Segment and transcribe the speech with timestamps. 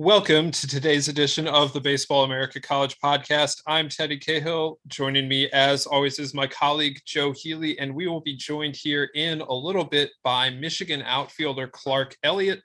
[0.00, 3.60] Welcome to today's edition of the Baseball America College podcast.
[3.66, 4.78] I'm Teddy Cahill.
[4.86, 9.10] Joining me, as always, is my colleague Joe Healy, and we will be joined here
[9.16, 12.62] in a little bit by Michigan outfielder Clark Elliott,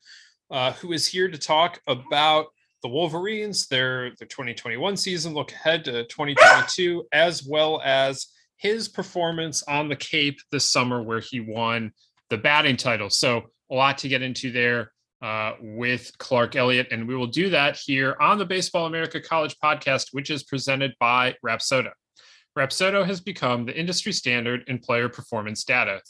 [0.52, 2.46] uh, who is here to talk about
[2.84, 8.28] the Wolverines, their, their 2021 season, look ahead to 2022, as well as
[8.58, 11.94] his performance on the Cape this summer, where he won
[12.30, 13.10] the batting title.
[13.10, 14.92] So, a lot to get into there
[15.24, 16.90] uh, with Clark Elliott.
[16.92, 20.94] And we will do that here on the Baseball America College podcast, which is presented
[21.00, 21.92] by Rapsodo.
[22.60, 26.02] Rapsodo has become the industry standard in player performance data.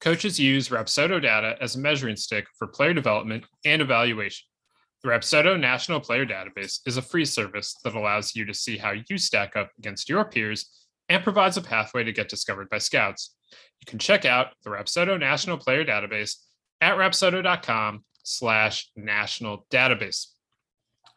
[0.00, 4.46] Coaches use Rapsodo data as a measuring stick for player development and evaluation.
[5.02, 8.92] The Rapsodo National Player Database is a free service that allows you to see how
[8.92, 13.34] you stack up against your peers and provides a pathway to get discovered by scouts.
[13.80, 16.36] You can check out the Rapsodo National Player Database
[16.80, 20.26] at rapsodo.com slash national database.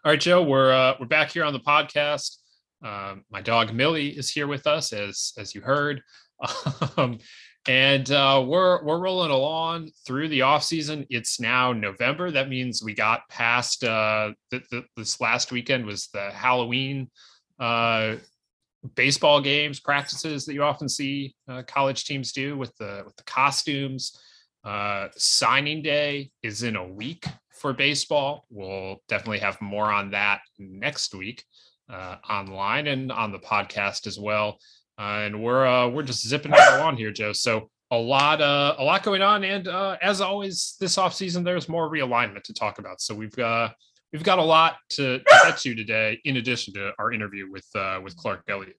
[0.05, 2.37] All right, Joe, we're uh, we're back here on the podcast.
[2.83, 6.01] Um, my dog Millie is here with us, as as you heard,
[6.97, 7.19] um,
[7.67, 11.05] and uh, we're we're rolling along through the off season.
[11.09, 12.31] It's now November.
[12.31, 17.09] That means we got past uh, th- th- this last weekend was the Halloween
[17.59, 18.15] uh,
[18.95, 23.23] baseball games practices that you often see uh, college teams do with the with the
[23.23, 24.19] costumes.
[24.63, 27.25] Uh, signing day is in a week
[27.59, 28.45] for baseball.
[28.49, 31.43] We'll definitely have more on that next week
[31.89, 34.57] uh, online and on the podcast as well.
[34.97, 37.33] Uh, and we're uh, we're just zipping right along here, Joe.
[37.33, 41.43] So a lot uh, a lot going on, and uh, as always, this off season
[41.43, 43.01] there's more realignment to talk about.
[43.01, 43.73] So we've got uh,
[44.11, 47.67] we've got a lot to, to get to today, in addition to our interview with
[47.75, 48.77] uh, with Clark Elliott.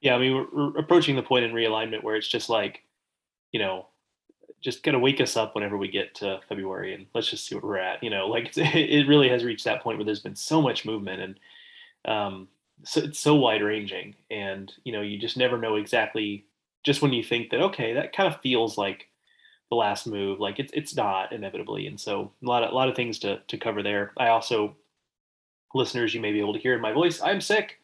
[0.00, 2.80] Yeah, I mean we're, we're approaching the point in realignment where it's just like,
[3.52, 3.89] you know,
[4.60, 7.62] just of wake us up whenever we get to February and let's just see where
[7.62, 8.02] we're at.
[8.02, 11.22] You know, like it really has reached that point where there's been so much movement
[11.22, 11.40] and
[12.04, 12.48] um,
[12.84, 16.46] so it's so wide ranging, and you know, you just never know exactly.
[16.82, 19.08] Just when you think that okay, that kind of feels like
[19.70, 22.88] the last move, like it's it's not inevitably, and so a lot of a lot
[22.88, 24.12] of things to to cover there.
[24.16, 24.76] I also,
[25.74, 27.79] listeners, you may be able to hear in my voice, I'm sick.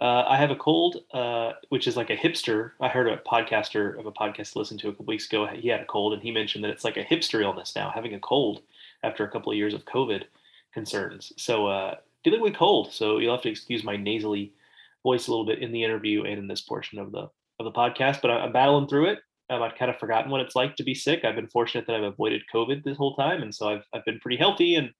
[0.00, 2.70] Uh, I have a cold, uh, which is like a hipster.
[2.80, 5.46] I heard a podcaster of a podcast to listen to a couple weeks ago.
[5.46, 8.14] He had a cold, and he mentioned that it's like a hipster illness now, having
[8.14, 8.62] a cold
[9.02, 10.24] after a couple of years of COVID
[10.72, 11.34] concerns.
[11.36, 12.92] So uh, dealing with cold.
[12.92, 14.54] So you'll have to excuse my nasally
[15.02, 17.28] voice a little bit in the interview and in this portion of the
[17.58, 18.22] of the podcast.
[18.22, 19.18] But I'm battling through it.
[19.50, 21.24] Um, I've kind of forgotten what it's like to be sick.
[21.24, 24.20] I've been fortunate that I've avoided COVID this whole time, and so I've I've been
[24.20, 24.76] pretty healthy.
[24.76, 24.90] And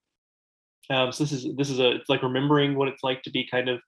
[0.91, 3.47] um, so this is this is a it's like remembering what it's like to be
[3.49, 3.79] kind of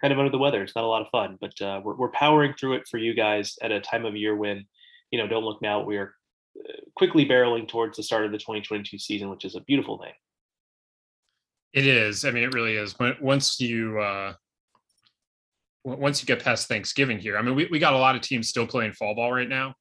[0.00, 0.62] kind of under the weather.
[0.62, 3.14] It's not a lot of fun, but uh, we're, we're powering through it for you
[3.14, 4.64] guys at a time of year when,
[5.10, 5.82] you know, don't look now.
[5.82, 6.14] We are
[6.58, 10.12] uh, quickly barreling towards the start of the 2022 season, which is a beautiful thing.
[11.72, 12.24] It is.
[12.24, 12.96] I mean, it really is.
[13.20, 14.34] Once you uh,
[15.84, 18.48] once you get past Thanksgiving here, I mean, we, we got a lot of teams
[18.48, 19.74] still playing fall ball right now.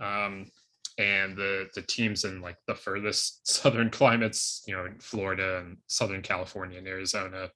[0.00, 0.50] Um,
[0.98, 5.78] and the the teams in like the furthest southern climates, you know, in Florida and
[5.86, 7.50] Southern California and Arizona,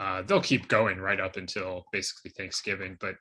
[0.00, 2.96] uh, they'll keep going right up until basically Thanksgiving.
[3.00, 3.16] But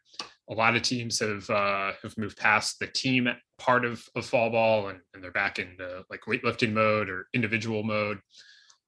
[0.49, 3.27] a lot of teams have uh, have moved past the team
[3.57, 7.83] part of, of fall ball and, and they're back into like weightlifting mode or individual
[7.83, 8.19] mode.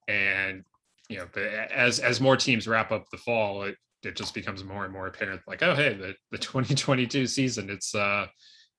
[0.08, 0.64] And
[1.10, 4.64] you know, but as as more teams wrap up the fall, it it just becomes
[4.64, 8.28] more and more apparent like, oh hey, the, the 2022 season, it's uh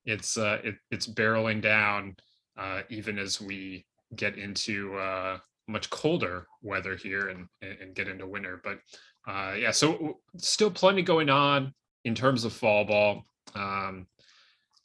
[0.07, 2.15] it's uh it, it's barreling down
[2.59, 8.27] uh even as we get into uh much colder weather here and and get into
[8.27, 8.61] winter.
[8.63, 8.79] But
[9.27, 13.25] uh, yeah, so still plenty going on in terms of fall ball.
[13.55, 14.07] Um,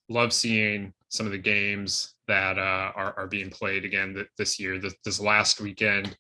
[0.10, 4.80] love seeing some of the games that uh, are, are being played again this year.
[4.80, 6.16] This, this last weekend,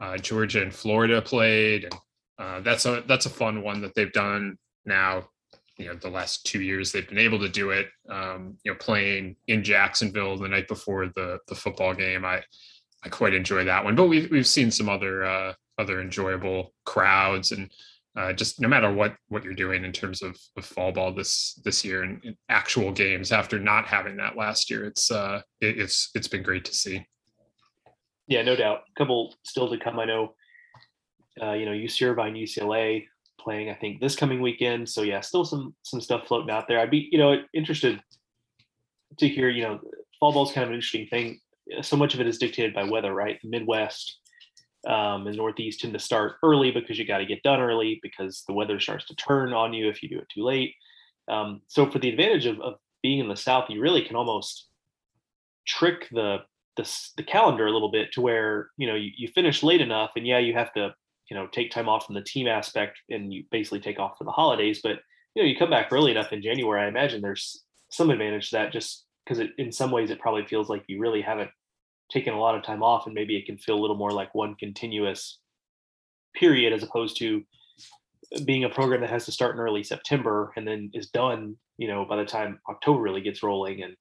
[0.00, 1.94] uh, Georgia and Florida played, and
[2.38, 4.56] uh, that's a that's a fun one that they've done
[4.86, 5.28] now.
[5.76, 7.88] You know, the last two years they've been able to do it.
[8.08, 12.24] Um, you know, playing in Jacksonville the night before the the football game.
[12.24, 12.42] I
[13.04, 13.94] I quite enjoy that one.
[13.94, 17.70] But we've we've seen some other uh, other enjoyable crowds and
[18.16, 21.60] uh, just no matter what what you're doing in terms of, of fall ball this
[21.64, 25.78] this year and, and, actual games after not having that last year, it's uh it,
[25.78, 27.06] it's it's been great to see.
[28.26, 28.80] Yeah, no doubt.
[28.90, 29.98] A couple still to come.
[30.00, 30.34] I know.
[31.40, 33.06] Uh, you know, UC Irvine, UCLA
[33.38, 33.70] playing.
[33.70, 34.88] I think this coming weekend.
[34.88, 36.80] So yeah, still some some stuff floating out there.
[36.80, 38.02] I'd be you know interested
[39.18, 39.48] to hear.
[39.48, 39.80] You know,
[40.18, 41.40] fall ball is kind of an interesting thing
[41.82, 43.38] so much of it is dictated by weather, right?
[43.42, 44.18] The Midwest
[44.86, 48.44] um, and Northeast tend to start early because you got to get done early because
[48.46, 50.74] the weather starts to turn on you if you do it too late.
[51.28, 54.68] Um, so for the advantage of, of being in the South, you really can almost
[55.66, 56.38] trick the
[56.76, 60.12] the the calendar a little bit to where you know you, you finish late enough,
[60.16, 60.94] and yeah, you have to
[61.28, 64.24] you know take time off from the team aspect, and you basically take off for
[64.24, 65.00] the holidays, but
[65.34, 66.80] you know you come back early enough in January.
[66.80, 70.68] I imagine there's some advantage to that just because in some ways it probably feels
[70.68, 71.50] like you really haven't
[72.10, 74.34] taken a lot of time off, and maybe it can feel a little more like
[74.34, 75.38] one continuous
[76.34, 77.42] period as opposed to
[78.44, 81.88] being a program that has to start in early September and then is done, you
[81.88, 83.96] know, by the time October really gets rolling, and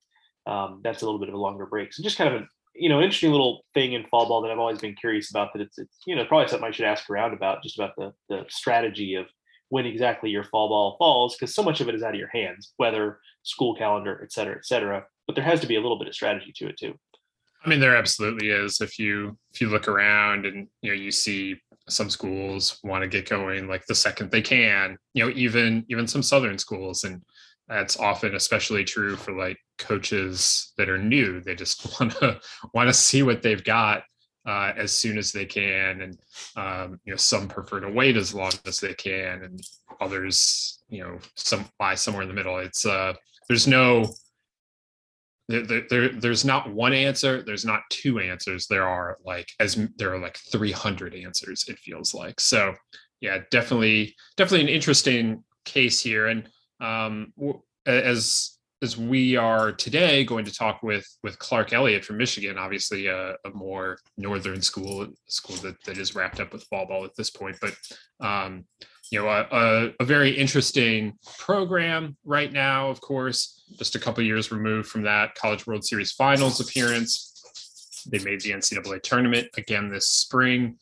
[0.45, 1.93] um, that's a little bit of a longer break.
[1.93, 2.45] So just kind of a
[2.75, 5.51] you know interesting little thing in fall ball that I've always been curious about.
[5.53, 8.13] That it's it's you know probably something I should ask around about, just about the
[8.29, 9.25] the strategy of
[9.69, 12.29] when exactly your fall ball falls, because so much of it is out of your
[12.29, 15.05] hands, weather, school calendar, et cetera, et cetera.
[15.27, 16.97] But there has to be a little bit of strategy to it too.
[17.63, 18.81] I mean, there absolutely is.
[18.81, 21.59] If you if you look around and you know you see
[21.89, 26.07] some schools want to get going like the second they can, you know, even even
[26.07, 27.21] some southern schools, and
[27.67, 31.41] that's often especially true for like coaches that are new.
[31.41, 32.39] They just want to
[32.73, 34.03] want to see what they've got
[34.45, 36.17] uh, as soon as they can, and
[36.55, 39.61] um, you know, some prefer to wait as long as they can, and
[39.99, 42.57] others, you know, some lie somewhere in the middle.
[42.59, 43.13] It's uh,
[43.49, 44.07] there's no
[45.47, 48.67] there, there, there's not one answer there's not two answers.
[48.67, 52.39] There are like as there are like 300 answers it feels like.
[52.39, 52.73] So
[53.21, 56.27] yeah definitely definitely an interesting case here.
[56.27, 56.49] And
[56.81, 57.33] um
[57.85, 63.07] as as we are today going to talk with with clark elliott from michigan obviously
[63.07, 67.15] a, a more northern school school that, that is wrapped up with fall ball at
[67.17, 67.75] this point but
[68.19, 68.65] um
[69.11, 74.23] you know a, a, a very interesting program right now of course just a couple
[74.23, 78.05] years removed from that College World Series Finals appearance.
[78.09, 80.77] They made the NCAA tournament again this spring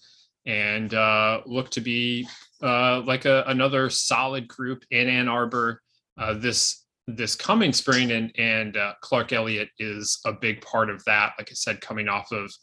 [0.46, 2.28] and uh, look to be
[2.62, 5.82] uh, like a, another solid group in Ann Arbor
[6.18, 8.12] uh, this this coming spring.
[8.12, 11.34] And and uh, Clark Elliott is a big part of that.
[11.38, 12.54] Like I said, coming off of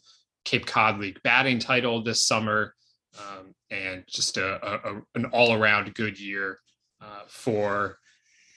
[0.45, 2.73] Cape Cod League batting title this summer,
[3.19, 6.59] um, and just a, a, an all around good year
[7.01, 7.97] uh, for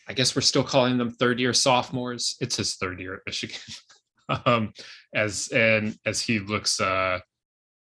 [0.09, 2.37] I guess we're still calling them third year sophomores.
[2.41, 3.61] It's his third year at Michigan.
[4.47, 4.73] um,
[5.15, 7.19] as and as he looks uh,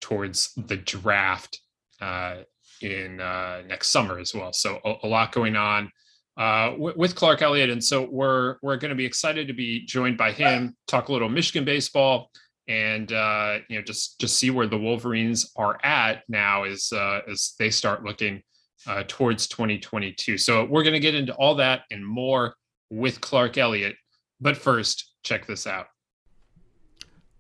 [0.01, 1.61] towards the draft
[2.01, 2.37] uh,
[2.81, 4.53] in uh, next summer as well.
[4.53, 5.91] So a, a lot going on
[6.37, 10.19] uh, with Clark Elliott, and so we're we're going to be excited to be joined
[10.19, 12.31] by him, talk a little Michigan baseball,
[12.69, 17.21] and uh, you know just just see where the Wolverines are at now as uh,
[17.31, 18.43] as they start looking
[18.87, 20.39] uh, towards 2022.
[20.39, 22.55] So we're going to get into all that and more
[22.91, 23.97] with Clark Elliott.
[24.41, 25.87] But first, check this out.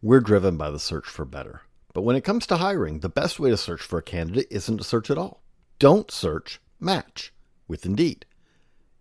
[0.02, 1.62] We're driven by the search for better.
[1.92, 4.78] But when it comes to hiring, the best way to search for a candidate isn't
[4.78, 5.42] to search at all.
[5.78, 7.32] Don't search, match
[7.68, 8.26] with Indeed.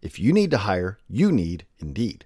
[0.01, 2.25] If you need to hire, you need Indeed.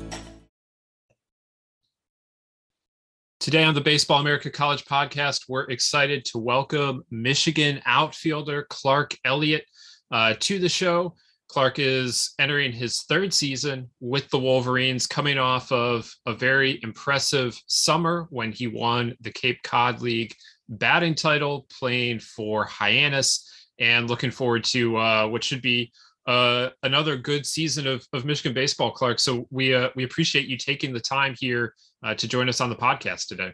[3.41, 9.65] Today on the Baseball America College podcast, we're excited to welcome Michigan outfielder Clark Elliott
[10.11, 11.15] uh, to the show.
[11.47, 17.59] Clark is entering his third season with the Wolverines, coming off of a very impressive
[17.65, 20.35] summer when he won the Cape Cod League
[20.69, 25.91] batting title, playing for Hyannis, and looking forward to uh, what should be
[26.31, 29.19] uh, another good season of, of Michigan baseball, Clark.
[29.19, 31.73] So we uh, we appreciate you taking the time here
[32.03, 33.53] uh, to join us on the podcast today.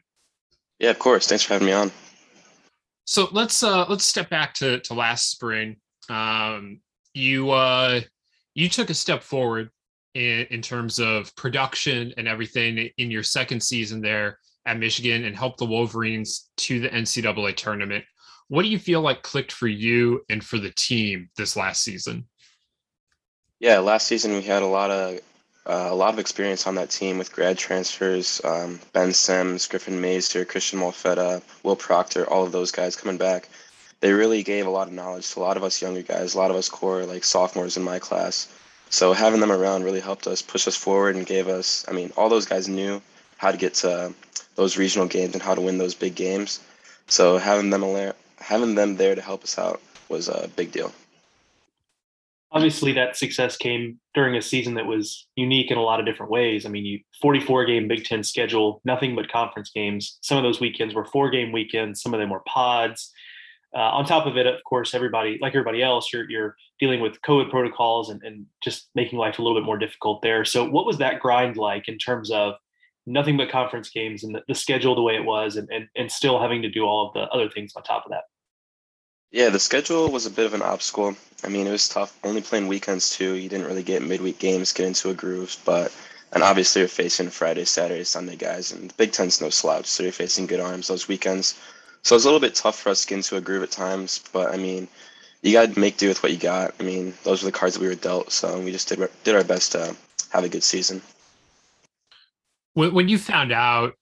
[0.79, 1.27] Yeah, of course.
[1.27, 1.91] Thanks for having me on.
[3.05, 5.77] So let's uh, let's step back to to last spring.
[6.07, 6.81] Um,
[7.15, 8.01] you uh,
[8.53, 9.72] you took a step forward
[10.13, 15.36] in, in terms of production and everything in your second season there at Michigan and
[15.36, 18.05] helped the Wolverines to the NCAA tournament.
[18.50, 22.27] What do you feel like clicked for you and for the team this last season?
[23.59, 25.19] Yeah, last season we had a lot of
[25.65, 28.39] uh, a lot of experience on that team with grad transfers.
[28.43, 33.49] Um, ben Sims, Griffin Mazur, Christian Molfetta, Will Proctor, all of those guys coming back.
[33.99, 36.37] They really gave a lot of knowledge to a lot of us younger guys, a
[36.37, 38.47] lot of us core like sophomores in my class.
[38.91, 41.83] So having them around really helped us push us forward and gave us.
[41.87, 43.01] I mean, all those guys knew
[43.37, 44.13] how to get to
[44.55, 46.59] those regional games and how to win those big games.
[47.07, 50.93] So having them having them there to help us out was a big deal
[52.51, 56.32] obviously that success came during a season that was unique in a lot of different
[56.32, 56.66] ways.
[56.66, 60.18] I mean, you 44 game Big Ten schedule, nothing but conference games.
[60.22, 62.01] Some of those weekends were four game weekends.
[62.01, 63.12] Some of them were pods.
[63.75, 67.22] Uh, on top of it, of course, everybody like everybody else, you're you're dealing with
[67.22, 70.46] COVID protocols and, and just making life a little bit more difficult there.
[70.46, 72.56] So, what was that grind like in terms of
[73.06, 76.10] nothing but conference games and the, the schedule the way it was, and, and and
[76.10, 78.24] still having to do all of the other things on top of that?
[79.31, 81.15] Yeah, the schedule was a bit of an obstacle.
[81.43, 82.17] I mean, it was tough.
[82.24, 83.34] Only playing weekends too.
[83.34, 85.57] You didn't really get midweek games, get into a groove.
[85.65, 85.93] But
[86.34, 90.03] and obviously you're facing Friday, Saturday, Sunday guys, and the Big Ten's no slouch, so
[90.03, 91.60] you're facing good arms those weekends.
[92.03, 93.72] So it was a little bit tough for us to get into a groove at
[93.72, 94.24] times.
[94.31, 94.88] But I mean,
[95.41, 96.74] you got to make do with what you got.
[96.79, 98.31] I mean, those were the cards that we were dealt.
[98.31, 99.96] So we just did did our best to
[100.31, 101.01] have a good season.
[102.74, 103.96] When you found out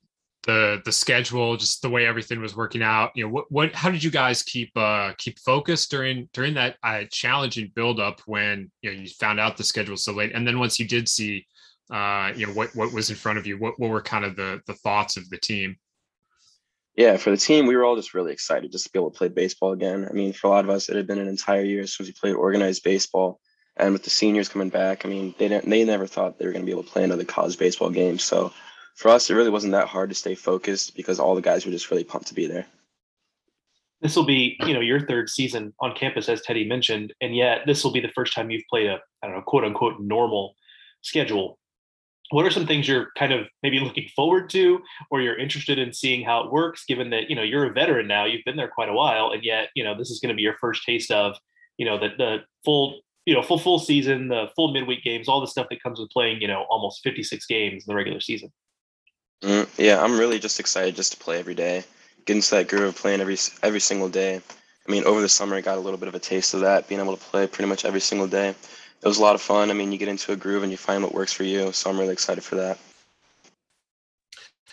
[0.46, 3.12] the the schedule, just the way everything was working out.
[3.16, 6.78] You know, what what how did you guys keep uh keep focused during during that
[6.84, 10.48] uh, challenging build up when you know you found out the schedule so late, and
[10.48, 11.46] then once you did see
[11.92, 14.36] uh you know what what was in front of you, what what were kind of
[14.36, 15.76] the the thoughts of the team?
[16.96, 19.18] Yeah, for the team, we were all just really excited just to be able to
[19.18, 20.08] play baseball again.
[20.10, 22.14] I mean, for a lot of us, it had been an entire year since we
[22.14, 23.42] played organized baseball,
[23.76, 26.54] and with the seniors coming back, I mean, they didn't they never thought they were
[26.54, 28.20] going to be able to play another college baseball game.
[28.20, 28.54] So
[28.96, 31.72] for us, it really wasn't that hard to stay focused because all the guys were
[31.72, 32.66] just really pumped to be there.
[34.02, 37.62] This will be, you know, your third season on campus, as Teddy mentioned, and yet
[37.66, 40.56] this will be the first time you've played a, I don't know, quote unquote normal
[41.02, 41.60] schedule.
[42.32, 44.80] What are some things you're kind of maybe looking forward to,
[45.12, 46.86] or you're interested in seeing how it works?
[46.86, 49.44] Given that you know you're a veteran now, you've been there quite a while, and
[49.44, 51.36] yet you know this is going to be your first taste of,
[51.78, 55.42] you know, the the full you know full full season, the full midweek games, all
[55.42, 58.52] the stuff that comes with playing, you know, almost 56 games in the regular season.
[59.44, 61.84] Mm, yeah, I'm really just excited just to play every day,
[62.26, 64.42] get into that groove of playing every every single day.
[64.88, 66.88] I mean, over the summer, I got a little bit of a taste of that,
[66.88, 68.50] being able to play pretty much every single day.
[68.50, 69.70] It was a lot of fun.
[69.70, 71.72] I mean, you get into a groove and you find what works for you.
[71.72, 72.78] So I'm really excited for that.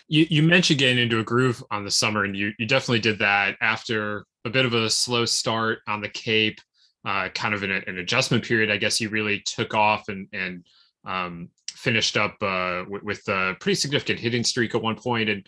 [0.07, 3.19] You, you mentioned getting into a groove on the summer, and you, you definitely did
[3.19, 6.59] that after a bit of a slow start on the Cape,
[7.05, 8.69] uh, kind of an, an adjustment period.
[8.69, 10.65] I guess you really took off and, and
[11.05, 11.49] um,
[11.83, 15.47] finished up uh, with, with, a pretty significant hitting streak at one point and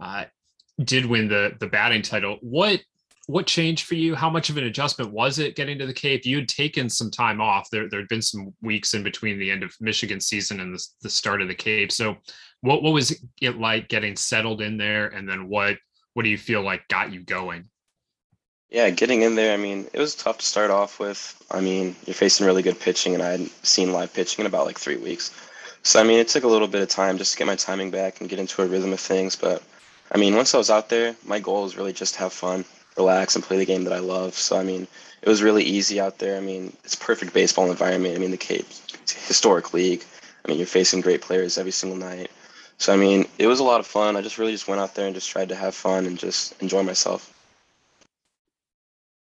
[0.00, 0.24] uh,
[0.82, 2.38] did win the the batting title.
[2.40, 2.80] What
[3.26, 4.14] what changed for you?
[4.14, 6.26] How much of an adjustment was it getting to the Cape?
[6.26, 7.70] You had taken some time off.
[7.70, 10.84] There there had been some weeks in between the end of Michigan season and the,
[11.02, 11.92] the start of the Cape.
[11.92, 12.16] So
[12.62, 15.08] what what was it like getting settled in there?
[15.08, 15.76] And then what
[16.14, 17.68] what do you feel like got you going?
[18.70, 21.40] Yeah, getting in there, I mean, it was tough to start off with.
[21.48, 24.66] I mean, you're facing really good pitching, and I hadn't seen live pitching in about
[24.66, 25.30] like three weeks.
[25.84, 27.90] So, I mean, it took a little bit of time just to get my timing
[27.90, 29.36] back and get into a rhythm of things.
[29.36, 29.62] But,
[30.10, 32.64] I mean, once I was out there, my goal was really just to have fun,
[32.96, 34.34] relax, and play the game that I love.
[34.34, 34.88] So, I mean,
[35.20, 36.38] it was really easy out there.
[36.38, 38.16] I mean, it's perfect baseball environment.
[38.16, 38.66] I mean, the Cape,
[39.06, 40.04] historic league.
[40.44, 42.30] I mean, you're facing great players every single night.
[42.78, 44.16] So, I mean, it was a lot of fun.
[44.16, 46.60] I just really just went out there and just tried to have fun and just
[46.62, 47.30] enjoy myself.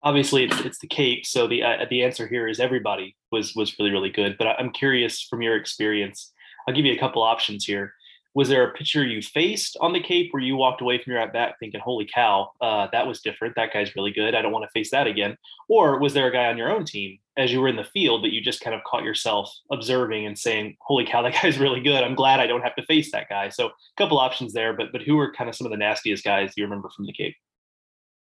[0.03, 3.77] obviously it's, it's the Cape, so the uh, the answer here is everybody was was
[3.79, 4.37] really really good.
[4.37, 6.32] But I'm curious from your experience.
[6.67, 7.93] I'll give you a couple options here.
[8.35, 11.21] Was there a pitcher you faced on the Cape where you walked away from your
[11.21, 13.55] at bat thinking, "Holy cow, uh, that was different.
[13.55, 14.33] That guy's really good.
[14.33, 15.37] I don't want to face that again."
[15.69, 18.23] Or was there a guy on your own team as you were in the field
[18.23, 21.79] that you just kind of caught yourself observing and saying, "Holy cow, that guy's really
[21.79, 22.03] good.
[22.03, 24.91] I'm glad I don't have to face that guy." So a couple options there, but
[24.91, 27.35] but who were kind of some of the nastiest guys you remember from the Cape?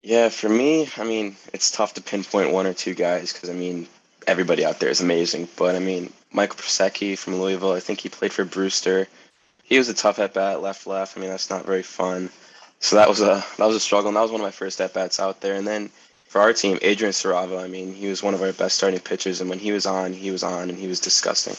[0.02, 3.52] Yeah, for me, I mean, it's tough to pinpoint one or two guys because I
[3.52, 3.86] mean,
[4.26, 5.48] everybody out there is amazing.
[5.56, 9.08] But I mean, Michael Prosecky from Louisville, I think he played for Brewster.
[9.62, 11.16] He was a tough at bat, left left.
[11.16, 12.30] I mean, that's not very fun.
[12.80, 14.80] So that was a that was a struggle, and that was one of my first
[14.80, 15.54] at bats out there.
[15.54, 15.90] And then
[16.26, 19.40] for our team, Adrian Sarava, I mean, he was one of our best starting pitchers,
[19.40, 21.56] and when he was on, he was on, and he was disgusting.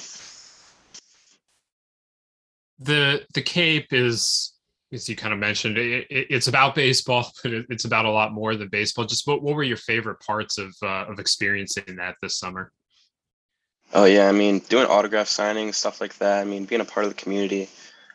[2.80, 4.54] The the Cape is
[4.94, 8.12] as you kind of mentioned, it, it, it's about baseball, but it, it's about a
[8.12, 9.06] lot more than baseball.
[9.06, 12.72] Just what, what were your favorite parts of uh, of experiencing that this summer?
[13.93, 16.39] Oh yeah, I mean, doing autograph signings, stuff like that.
[16.39, 17.67] I mean, being a part of the community.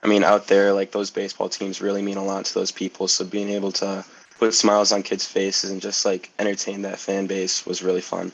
[0.02, 3.08] I mean, out there, like those baseball teams really mean a lot to those people.
[3.08, 4.04] So being able to
[4.38, 8.32] put smiles on kids' faces and just like entertain that fan base was really fun.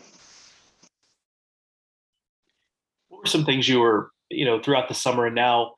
[3.09, 5.75] What were some things you were, you know, throughout the summer and now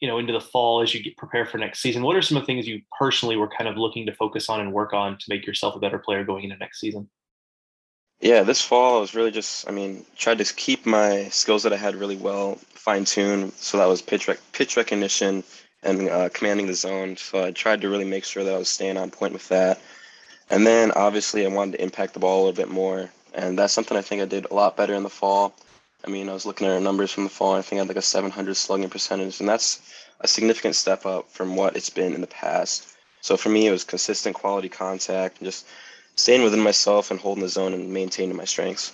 [0.00, 2.38] you know into the fall as you get prepare for next season what are some
[2.38, 5.18] of the things you personally were kind of looking to focus on and work on
[5.18, 7.06] to make yourself a better player going into next season
[8.20, 11.72] yeah this fall i was really just i mean tried to keep my skills that
[11.72, 13.52] i had really well fine-tuned.
[13.52, 15.44] So that was pitch rec- pitch recognition
[15.82, 17.16] and uh, commanding the zone.
[17.16, 19.80] So i tried to really make sure that i was staying on point with that.
[20.48, 23.10] And then obviously i wanted to impact the ball a little bit more.
[23.34, 25.54] And that's something i think i did a lot better in the fall.
[26.06, 27.54] I mean, I was looking at our numbers from the fall.
[27.54, 29.82] And I think I had like a 700 slugging percentage, and that's
[30.20, 32.96] a significant step up from what it's been in the past.
[33.20, 35.66] So for me, it was consistent quality contact and just
[36.20, 38.92] staying within myself and holding the zone and maintaining my strengths.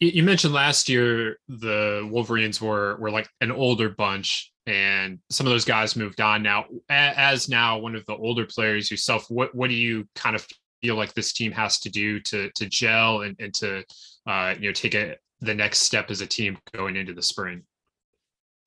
[0.00, 5.52] You mentioned last year the Wolverines were were like an older bunch, and some of
[5.52, 6.42] those guys moved on.
[6.42, 10.46] Now, as now one of the older players yourself, what what do you kind of
[10.82, 13.84] feel like this team has to do to to gel and, and to
[14.26, 17.62] uh, you know take a, the next step as a team going into the spring?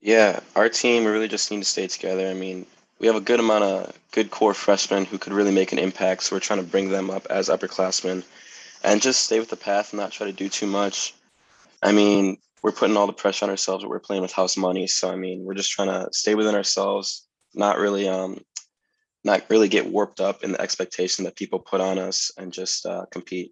[0.01, 2.27] Yeah, our team really just need to stay together.
[2.27, 2.65] I mean,
[2.99, 6.23] we have a good amount of good core freshmen who could really make an impact,
[6.23, 8.23] so we're trying to bring them up as upperclassmen
[8.83, 11.13] and just stay with the path and not try to do too much.
[11.83, 14.87] I mean, we're putting all the pressure on ourselves, but we're playing with house money,
[14.87, 18.39] so I mean, we're just trying to stay within ourselves, not really um
[19.23, 22.85] not really get warped up in the expectation that people put on us and just
[22.85, 23.51] uh, compete.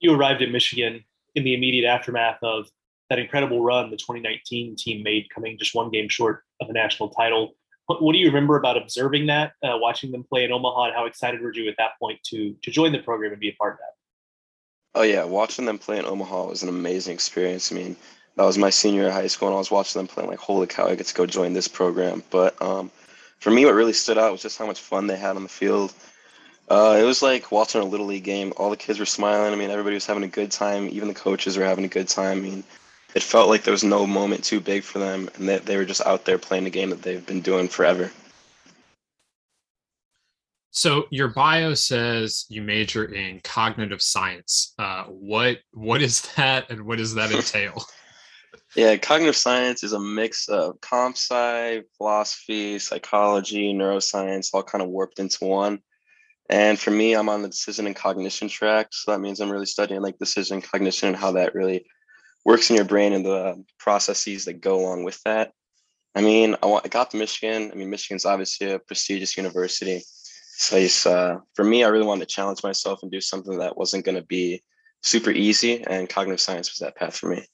[0.00, 1.04] You arrived at Michigan
[1.36, 2.68] in the immediate aftermath of
[3.08, 7.10] that incredible run the 2019 team made, coming just one game short of a national
[7.10, 7.54] title.
[7.86, 10.94] What, what do you remember about observing that, uh, watching them play in Omaha, and
[10.94, 13.54] how excited were you at that point to to join the program and be a
[13.54, 15.00] part of that?
[15.00, 17.70] Oh yeah, watching them play in Omaha was an amazing experience.
[17.72, 17.96] I mean,
[18.36, 20.24] that was my senior year of high school, and I was watching them play.
[20.26, 22.22] Like, holy cow, I get to go join this program.
[22.30, 22.90] But um,
[23.38, 25.48] for me, what really stood out was just how much fun they had on the
[25.48, 25.92] field.
[26.68, 28.52] Uh, it was like watching a little league game.
[28.56, 29.52] All the kids were smiling.
[29.52, 30.88] I mean, everybody was having a good time.
[30.88, 32.38] Even the coaches were having a good time.
[32.38, 32.64] I mean,
[33.14, 35.84] it felt like there was no moment too big for them, and that they were
[35.84, 38.10] just out there playing the game that they've been doing forever.
[40.70, 44.74] So your bio says you major in cognitive science.
[44.78, 47.84] Uh, what what is that, and what does that entail?
[48.76, 54.88] yeah, cognitive science is a mix of comp sci, philosophy, psychology, neuroscience, all kind of
[54.88, 55.80] warped into one.
[56.50, 58.88] And for me, I'm on the decision and cognition track.
[58.92, 61.86] So that means I'm really studying like decision cognition and how that really
[62.44, 65.52] works in your brain and the processes that go along with that.
[66.14, 67.70] I mean, I, want, I got to Michigan.
[67.72, 70.02] I mean, Michigan's obviously a prestigious university.
[70.56, 74.04] So uh, for me, I really wanted to challenge myself and do something that wasn't
[74.04, 74.62] going to be
[75.02, 75.84] super easy.
[75.86, 77.46] And cognitive science was that path for me.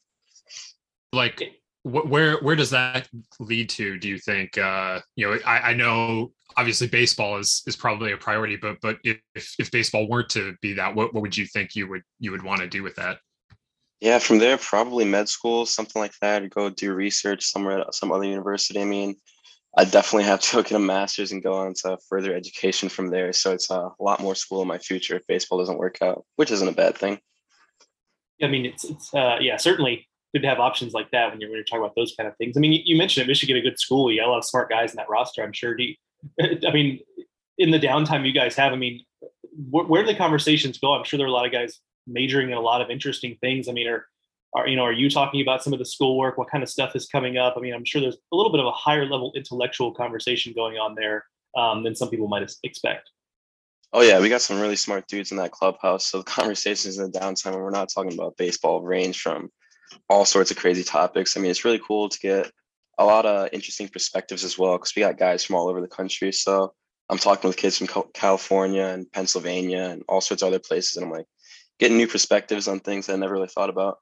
[1.12, 1.42] Like,
[1.82, 3.98] wh- where where does that lead to?
[3.98, 4.56] Do you think?
[4.56, 8.96] Uh, you know, I, I know obviously baseball is is probably a priority, but but
[9.04, 9.20] if
[9.58, 12.42] if baseball weren't to be that, what what would you think you would you would
[12.42, 13.18] want to do with that?
[14.00, 17.94] Yeah, from there probably med school, something like that, or go do research somewhere at
[17.94, 18.80] some other university.
[18.80, 19.16] I mean,
[19.76, 23.32] I definitely have to get a master's and go on to further education from there.
[23.32, 26.50] So it's a lot more school in my future if baseball doesn't work out, which
[26.50, 27.18] isn't a bad thing.
[28.42, 31.50] I mean, it's it's uh, yeah, certainly good to have options like that when you're
[31.50, 32.56] when you're talking about those kind of things.
[32.56, 34.10] I mean, you, mentioned at Michigan, a good school.
[34.10, 35.42] You got a lot of smart guys in that roster.
[35.42, 35.74] I'm sure.
[35.74, 35.94] Do you,
[36.40, 37.00] I mean,
[37.58, 39.04] in the downtime you guys have, I mean,
[39.70, 40.94] where do the conversations go?
[40.94, 43.68] I'm sure there are a lot of guys majoring in a lot of interesting things.
[43.68, 44.06] I mean, are,
[44.54, 46.38] are you know, are you talking about some of the schoolwork?
[46.38, 47.54] What kind of stuff is coming up?
[47.56, 50.76] I mean, I'm sure there's a little bit of a higher level intellectual conversation going
[50.76, 51.24] on there
[51.56, 53.10] um, than some people might expect.
[53.92, 56.06] Oh yeah, we got some really smart dudes in that clubhouse.
[56.06, 59.50] So the conversations in the downtime when we're not talking about baseball range from
[60.08, 61.36] all sorts of crazy topics.
[61.36, 62.50] I mean, it's really cool to get
[62.98, 65.88] a lot of interesting perspectives as well because we got guys from all over the
[65.88, 66.32] country.
[66.32, 66.74] So
[67.08, 71.06] I'm talking with kids from California and Pennsylvania and all sorts of other places, and
[71.06, 71.26] I'm like
[71.78, 73.98] getting new perspectives on things I never really thought about.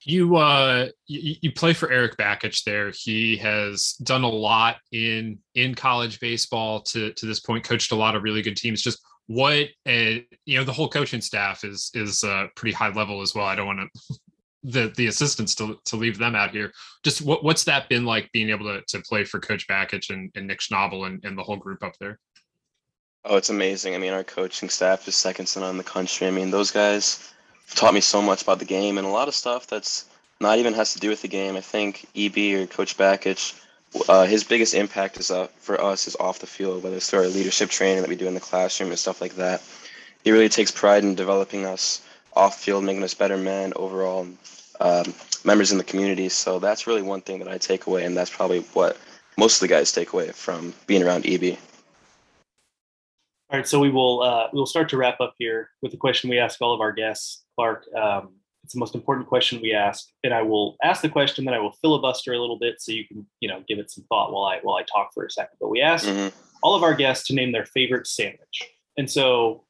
[0.00, 2.92] You uh you, you play for Eric Bakich there.
[2.94, 7.96] He has done a lot in in college baseball to to this point, coached a
[7.96, 8.80] lot of really good teams.
[8.80, 13.20] Just what uh, you know, the whole coaching staff is is uh, pretty high level
[13.20, 13.44] as well.
[13.44, 14.18] I don't want to
[14.64, 16.72] the the assistants to to leave them out here.
[17.04, 20.30] Just what what's that been like being able to to play for Coach Bakich and,
[20.34, 22.18] and Nick Schnabel and, and the whole group up there?
[23.30, 23.94] Oh, it's amazing.
[23.94, 26.26] I mean, our coaching staff is second to none in the country.
[26.26, 27.30] I mean, those guys
[27.74, 30.06] taught me so much about the game and a lot of stuff that's
[30.40, 31.54] not even has to do with the game.
[31.54, 33.52] I think EB or Coach Bakich,
[34.08, 37.18] uh, his biggest impact is uh, for us is off the field, whether it's through
[37.18, 39.62] our leadership training that we do in the classroom and stuff like that.
[40.24, 42.00] He really takes pride in developing us
[42.32, 44.26] off field, making us better men overall,
[44.80, 45.12] um,
[45.44, 46.30] members in the community.
[46.30, 48.96] So that's really one thing that I take away, and that's probably what
[49.36, 51.58] most of the guys take away from being around EB.
[53.50, 55.96] All right, so we will uh, we will start to wrap up here with the
[55.96, 57.44] question we ask all of our guests.
[57.56, 61.46] Clark, um, it's the most important question we ask, and I will ask the question,
[61.46, 64.04] then I will filibuster a little bit so you can you know give it some
[64.10, 65.56] thought while I while I talk for a second.
[65.62, 66.28] But we ask mm-hmm.
[66.62, 69.64] all of our guests to name their favorite sandwich, and so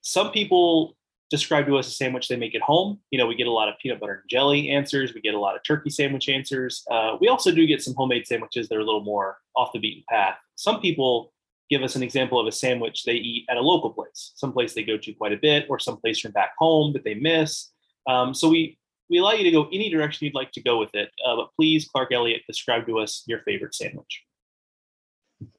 [0.00, 0.96] some people
[1.28, 2.98] describe to us a sandwich they make at home.
[3.10, 5.12] You know, we get a lot of peanut butter and jelly answers.
[5.12, 6.82] We get a lot of turkey sandwich answers.
[6.90, 9.80] Uh, we also do get some homemade sandwiches that are a little more off the
[9.80, 10.36] beaten path.
[10.56, 11.32] Some people
[11.70, 14.74] give us an example of a sandwich they eat at a local place, some place
[14.74, 17.70] they go to quite a bit, or some place from back home that they miss.
[18.06, 18.78] Um, so we
[19.10, 21.10] we allow you to go any direction you'd like to go with it.
[21.26, 24.22] Uh, but please, Clark Elliott, describe to us your favorite sandwich.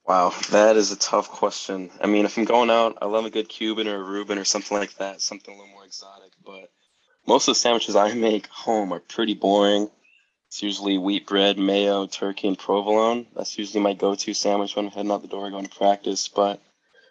[0.07, 1.91] Wow, that is a tough question.
[2.01, 4.45] I mean, if I'm going out, I love a good Cuban or a Reuben or
[4.45, 6.31] something like that, something a little more exotic.
[6.45, 6.71] But
[7.27, 9.89] most of the sandwiches I make home are pretty boring.
[10.53, 13.25] It's usually wheat bread, mayo, turkey, and provolone.
[13.35, 16.27] That's usually my go-to sandwich when I'm heading out the door going to practice.
[16.27, 16.61] But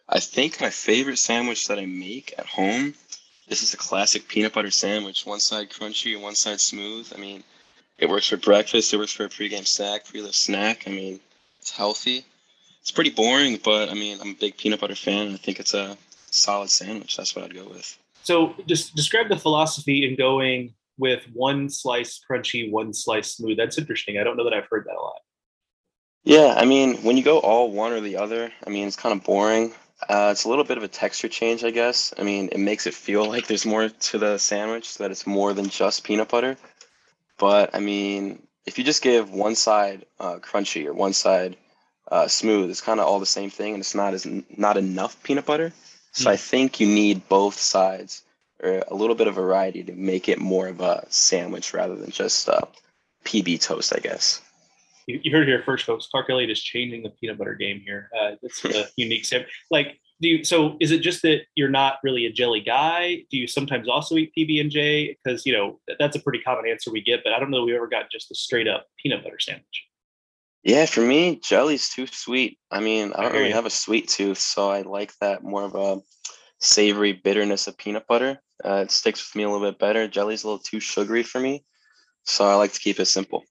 [0.09, 2.95] I think my favorite sandwich that I make at home,
[3.49, 5.27] this is a classic peanut butter sandwich.
[5.27, 7.13] One side crunchy one side smooth.
[7.13, 7.43] I mean,
[7.99, 8.95] it works for breakfast.
[8.95, 10.85] It works for a pregame snack, pre-lift snack.
[10.87, 11.19] I mean,
[11.59, 12.25] it's healthy
[12.83, 15.61] it's pretty boring, but I mean, I'm a big peanut butter fan, and I think
[15.61, 15.97] it's a
[16.31, 17.17] solid sandwich.
[17.17, 17.97] That's what I'd go with.
[18.25, 23.57] So, just describe the philosophy in going with one slice crunchy, one slice smooth.
[23.57, 24.19] That's interesting.
[24.19, 25.21] I don't know that I've heard that a lot.
[26.25, 29.19] Yeah, I mean, when you go all one or the other, I mean, it's kind
[29.19, 29.73] of boring.
[30.09, 32.13] Uh, it's a little bit of a texture change, I guess.
[32.19, 35.27] I mean, it makes it feel like there's more to the sandwich, so that it's
[35.27, 36.57] more than just peanut butter.
[37.39, 41.57] But I mean, if you just give one side uh, crunchy or one side
[42.13, 42.71] uh, smooth.
[42.71, 44.27] It's kind of all the same thing, and it's not as
[44.57, 45.73] not enough peanut butter.
[46.13, 46.33] So mm.
[46.33, 48.23] I think you need both sides
[48.63, 52.11] or a little bit of variety to make it more of a sandwich rather than
[52.11, 52.61] just uh,
[53.25, 54.41] PB toast, I guess.
[55.07, 56.07] You, you heard it here first, folks.
[56.07, 58.09] Clark Elliott is changing the peanut butter game here.
[58.17, 59.51] Uh, it's a unique sandwich.
[59.71, 60.77] Like, do you, so?
[60.81, 63.25] Is it just that you're not really a jelly guy?
[63.31, 65.17] Do you sometimes also eat PB and J?
[65.25, 67.65] Because you know that's a pretty common answer we get, but I don't know that
[67.65, 69.89] we ever got just a straight up peanut butter sandwich.
[70.63, 72.59] Yeah, for me, jelly's too sweet.
[72.71, 75.75] I mean, I don't really have a sweet tooth, so I like that more of
[75.75, 76.01] a
[76.63, 78.41] savory bitterness of peanut butter.
[78.65, 80.09] Uh, it sticks with me a little bit better.
[80.09, 81.65] Jelly's a little too sugary for me,
[82.25, 83.45] so I like to keep it simple.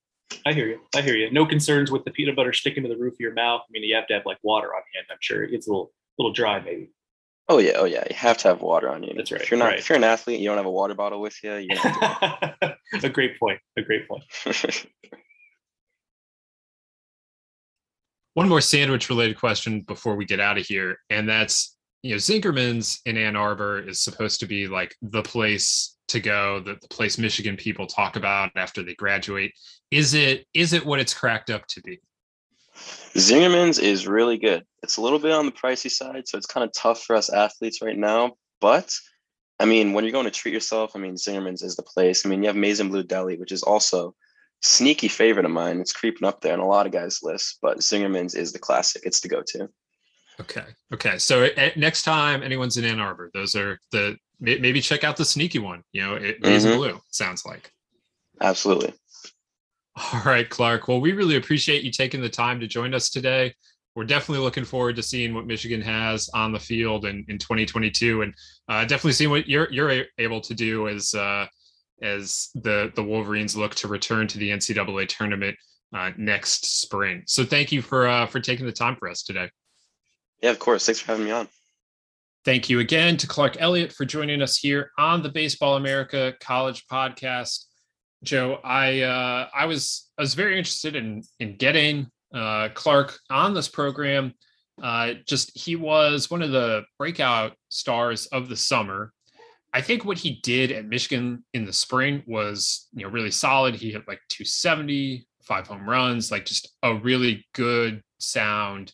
[0.45, 0.79] I hear you.
[0.95, 1.29] I hear you.
[1.29, 3.61] No concerns with the peanut butter sticking to the roof of your mouth.
[3.61, 5.05] I mean, you have to have like water on hand.
[5.11, 6.89] I'm sure it gets a little, little dry, maybe.
[7.49, 8.05] Oh yeah, oh yeah.
[8.09, 9.13] You have to have water on you.
[9.13, 9.41] That's right.
[9.41, 9.79] If you're not, right.
[9.79, 11.55] if you're an athlete, you don't have a water bottle with you.
[11.55, 11.67] you
[13.03, 13.59] a great point.
[13.77, 14.23] A great point.
[18.33, 22.17] one more sandwich related question before we get out of here and that's you know
[22.17, 26.87] zingerman's in ann arbor is supposed to be like the place to go the, the
[26.87, 29.53] place michigan people talk about after they graduate
[29.91, 31.99] is it is it what it's cracked up to be
[33.15, 36.63] zingerman's is really good it's a little bit on the pricey side so it's kind
[36.63, 38.91] of tough for us athletes right now but
[39.59, 42.29] i mean when you're going to treat yourself i mean zingerman's is the place i
[42.29, 44.15] mean you have Maize n Blue deli which is also
[44.61, 45.79] sneaky favorite of mine.
[45.79, 49.03] It's creeping up there on a lot of guys' lists, but Zingerman's is the classic.
[49.05, 49.69] It's the go-to.
[50.39, 50.65] Okay.
[50.93, 51.17] Okay.
[51.17, 55.59] So next time anyone's in Ann Arbor, those are the maybe check out the sneaky
[55.59, 55.83] one.
[55.91, 56.77] You know, it is mm-hmm.
[56.77, 56.99] blue.
[57.09, 57.71] Sounds like.
[58.41, 58.93] Absolutely.
[60.13, 60.87] All right, Clark.
[60.87, 63.53] Well, we really appreciate you taking the time to join us today.
[63.95, 68.21] We're definitely looking forward to seeing what Michigan has on the field in, in 2022,
[68.21, 68.33] and
[68.69, 71.45] uh, definitely seeing what you're you're able to do as uh,
[72.01, 75.57] as the the Wolverines look to return to the NCAA tournament
[75.93, 77.23] uh, next spring.
[77.27, 79.49] So thank you for uh, for taking the time for us today.
[80.41, 80.85] Yeah, of course.
[80.85, 81.47] Thanks for having me on.
[82.43, 86.87] Thank you again to Clark Elliott for joining us here on the Baseball America College
[86.87, 87.65] Podcast.
[88.23, 93.53] Joe, I uh, I was I was very interested in in getting uh, Clark on
[93.53, 94.33] this program.
[94.81, 99.13] Uh, just he was one of the breakout stars of the summer.
[99.73, 103.75] I think what he did at Michigan in the spring was you know really solid.
[103.75, 108.93] He hit like 270, five home runs, like just a really good sound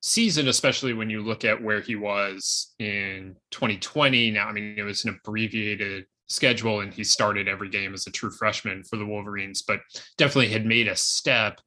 [0.00, 4.30] season, especially when you look at where he was in 2020.
[4.30, 8.10] Now, I mean, it was an abbreviated schedule and he started every game as a
[8.10, 9.80] true freshman for the Wolverines, but
[10.16, 11.60] definitely had made a step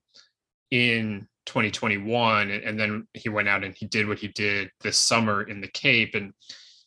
[0.70, 2.52] in 2021.
[2.52, 5.68] And then he went out and he did what he did this summer in the
[5.68, 6.16] Cape.
[6.16, 6.34] And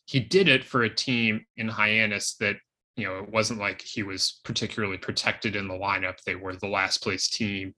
[0.06, 2.56] he did it for a team in Hyannis that,
[2.96, 6.14] you know, it wasn't like he was particularly protected in the lineup.
[6.24, 7.74] They were the last place team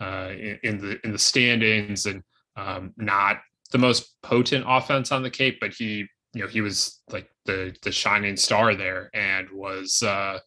[0.00, 2.22] uh, in, in the in the standings and
[2.56, 3.38] um, not
[3.72, 7.74] the most potent offense on the Cape, but he, you know, he was like the
[7.82, 10.38] the shining star there and was, uh,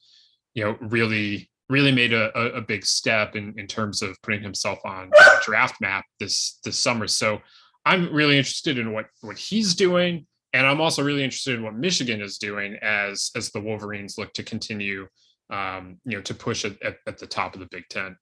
[0.53, 4.77] you know, really really made a, a, big step in, in terms of putting himself
[4.85, 7.07] on the draft map this this summer.
[7.07, 7.41] So
[7.85, 11.75] I'm really interested in what what he's doing, and I'm also really interested in what
[11.75, 15.07] Michigan is doing as as the Wolverines look to continue,
[15.49, 18.15] um, you know, to push at, at, at the top of the Big Ten.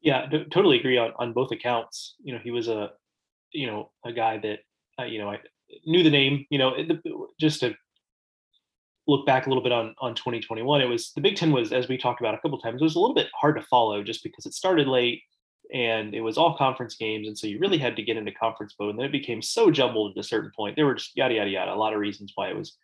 [0.00, 2.14] Yeah, d- totally agree on, on both accounts.
[2.22, 2.90] You know, he was a,
[3.52, 4.60] you know, a guy that,
[4.98, 5.38] uh, you know, I
[5.84, 6.46] knew the name.
[6.50, 7.00] You know, the,
[7.40, 7.74] just to
[9.06, 11.88] look back a little bit on on 2021, it was the Big Ten was, as
[11.88, 14.22] we talked about a couple times, it was a little bit hard to follow just
[14.22, 15.22] because it started late
[15.72, 18.74] and it was all conference games, and so you really had to get into conference
[18.80, 18.90] mode.
[18.90, 20.76] And then it became so jumbled at a certain point.
[20.76, 22.76] There were just yada yada yada, a lot of reasons why it was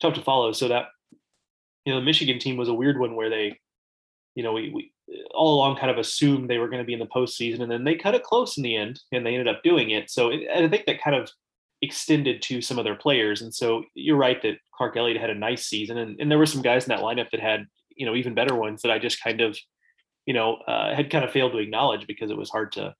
[0.00, 0.52] tough to follow.
[0.52, 0.86] So that
[1.84, 3.58] you know, the Michigan team was a weird one where they,
[4.34, 4.92] you know, we, we
[5.34, 7.84] all along kind of assumed they were going to be in the postseason, and then
[7.84, 10.10] they cut it close in the end, and they ended up doing it.
[10.10, 11.30] So it, I think that kind of
[11.82, 13.40] extended to some of their players.
[13.42, 16.46] And so you're right that Clark Elliott had a nice season, and, and there were
[16.46, 19.22] some guys in that lineup that had you know even better ones that I just
[19.22, 19.58] kind of
[20.26, 22.94] you know uh, had kind of failed to acknowledge because it was hard to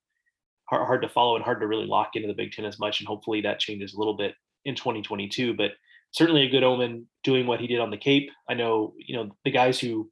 [0.65, 3.01] hard, hard to follow and hard to really lock into the Big Ten as much.
[3.01, 5.55] And hopefully that changes a little bit in 2022.
[5.55, 5.73] But
[6.13, 8.31] certainly a good omen doing what he did on the Cape.
[8.49, 10.11] I know you know the guys who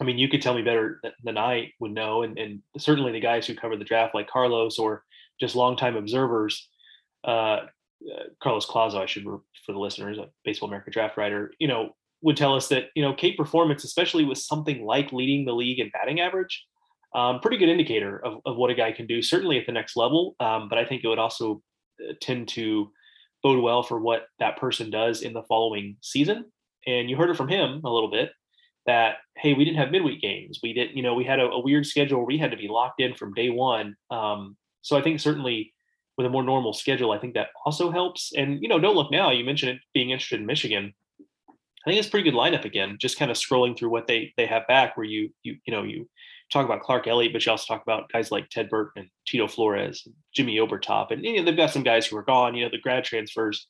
[0.00, 3.20] I mean, you could tell me better than I would know, and, and certainly the
[3.20, 5.04] guys who cover the draft, like Carlos, or
[5.40, 6.68] just longtime observers.
[7.24, 7.66] Uh,
[8.12, 11.90] uh, Carlos Collazo, I should for the listeners, a Baseball America draft writer, you know,
[12.22, 15.80] would tell us that you know Cape performance, especially with something like leading the league
[15.80, 16.64] in batting average,
[17.14, 19.22] um, pretty good indicator of, of what a guy can do.
[19.22, 21.62] Certainly at the next level, um, but I think it would also
[22.00, 22.90] uh, tend to
[23.42, 26.44] bode well for what that person does in the following season.
[26.86, 28.30] And you heard it from him a little bit
[28.86, 30.60] that hey we didn't have midweek games.
[30.62, 32.68] We didn't you know we had a, a weird schedule where we had to be
[32.68, 33.96] locked in from day one.
[34.10, 35.74] Um, so i think certainly
[36.16, 38.32] with a more normal schedule i think that also helps.
[38.36, 40.94] And you know don't look now you mentioned it being interested in michigan.
[41.50, 44.46] I think it's pretty good lineup again just kind of scrolling through what they they
[44.46, 46.08] have back where you you you know you
[46.52, 49.46] talk about clark elliott but you also talk about guys like ted burton and tito
[49.46, 51.10] flores and jimmy obertop.
[51.10, 53.66] And you know they've got some guys who are gone you know the grad transfers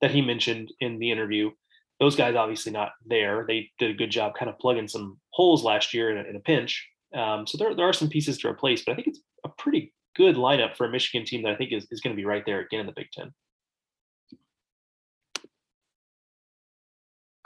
[0.00, 1.50] that he mentioned in the interview
[2.00, 3.44] those guys obviously not there.
[3.46, 6.36] They did a good job kind of plugging some holes last year in a, in
[6.36, 6.88] a pinch.
[7.14, 9.92] Um, so there, there are some pieces to replace, but I think it's a pretty
[10.16, 12.44] good lineup for a Michigan team that I think is, is going to be right
[12.44, 13.32] there again in the Big Ten.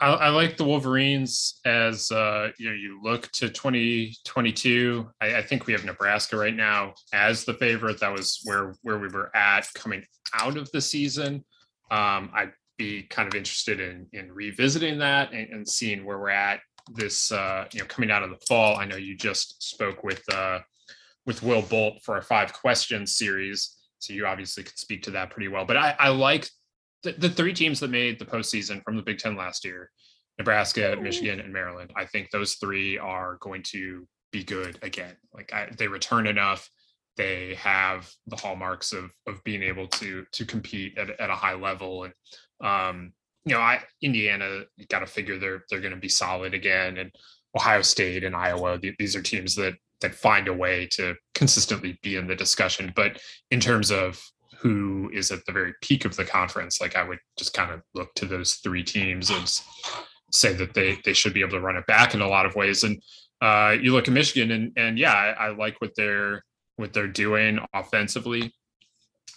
[0.03, 5.09] I, I like the Wolverines as uh, you know you look to 2022.
[5.21, 8.01] I, I think we have Nebraska right now as the favorite.
[8.01, 11.45] That was where where we were at coming out of the season.
[11.89, 16.29] Um, I be kind of interested in in revisiting that and, and seeing where we're
[16.29, 16.59] at
[16.93, 18.77] this uh, you know coming out of the fall.
[18.77, 20.59] I know you just spoke with uh,
[21.25, 25.29] with Will Bolt for our five questions series, so you obviously could speak to that
[25.29, 25.65] pretty well.
[25.65, 26.49] But I, I like
[27.03, 29.89] the, the three teams that made the postseason from the Big Ten last year:
[30.37, 31.91] Nebraska, Michigan, and Maryland.
[31.95, 35.15] I think those three are going to be good again.
[35.33, 36.69] Like I, they return enough.
[37.15, 41.55] They have the hallmarks of of being able to to compete at, at a high
[41.55, 42.13] level and
[42.63, 43.13] um,
[43.45, 47.11] you know, I Indiana got to figure they're they're going to be solid again, and
[47.55, 48.79] Ohio State and Iowa.
[48.97, 52.91] These are teams that that find a way to consistently be in the discussion.
[52.95, 53.21] But
[53.51, 54.21] in terms of
[54.59, 57.81] who is at the very peak of the conference, like I would just kind of
[57.93, 59.61] look to those three teams and
[60.31, 62.55] say that they they should be able to run it back in a lot of
[62.55, 62.83] ways.
[62.83, 63.01] And
[63.41, 67.07] uh, you look at Michigan, and and yeah, I, I like what they're what they're
[67.07, 68.53] doing offensively.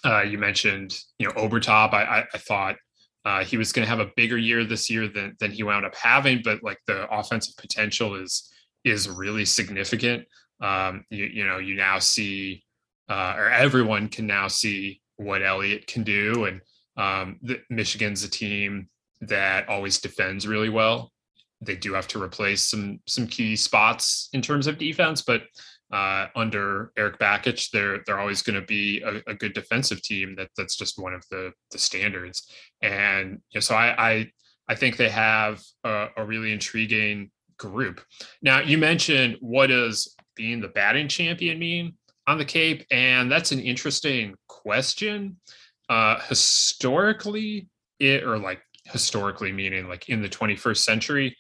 [0.04, 1.92] Uh, you mentioned you know Obertop.
[1.92, 2.76] I, I, I thought
[3.24, 5.84] uh, he was going to have a bigger year this year than than he wound
[5.84, 8.52] up having, but like the offensive potential is
[8.84, 10.24] is really significant.
[10.60, 12.64] Um, you, you know, you now see
[13.08, 16.44] uh, or everyone can now see what Elliott can do.
[16.44, 16.60] And
[16.96, 18.88] um, the, Michigan's a team
[19.20, 21.12] that always defends really well.
[21.60, 25.42] They do have to replace some some key spots in terms of defense, but
[25.92, 30.34] uh, under Erik Bakich, they're they're always going to be a, a, good defensive team.
[30.36, 32.50] That that's just one of the the standards.
[32.82, 34.32] And you know, so I, I
[34.68, 38.00] I think they have a, a really intriguing group.
[38.42, 41.94] Now you mentioned what does being the batting champion mean
[42.26, 45.36] on the Cape, and that's an interesting question.
[45.88, 47.68] Uh, historically,
[48.00, 51.36] it or like historically meaning like in the 21st century,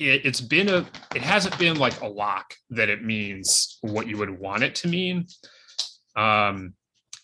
[0.00, 4.16] it, it's been a it hasn't been like a lock that it means what you
[4.16, 5.26] would want it to mean.
[6.16, 6.74] Um,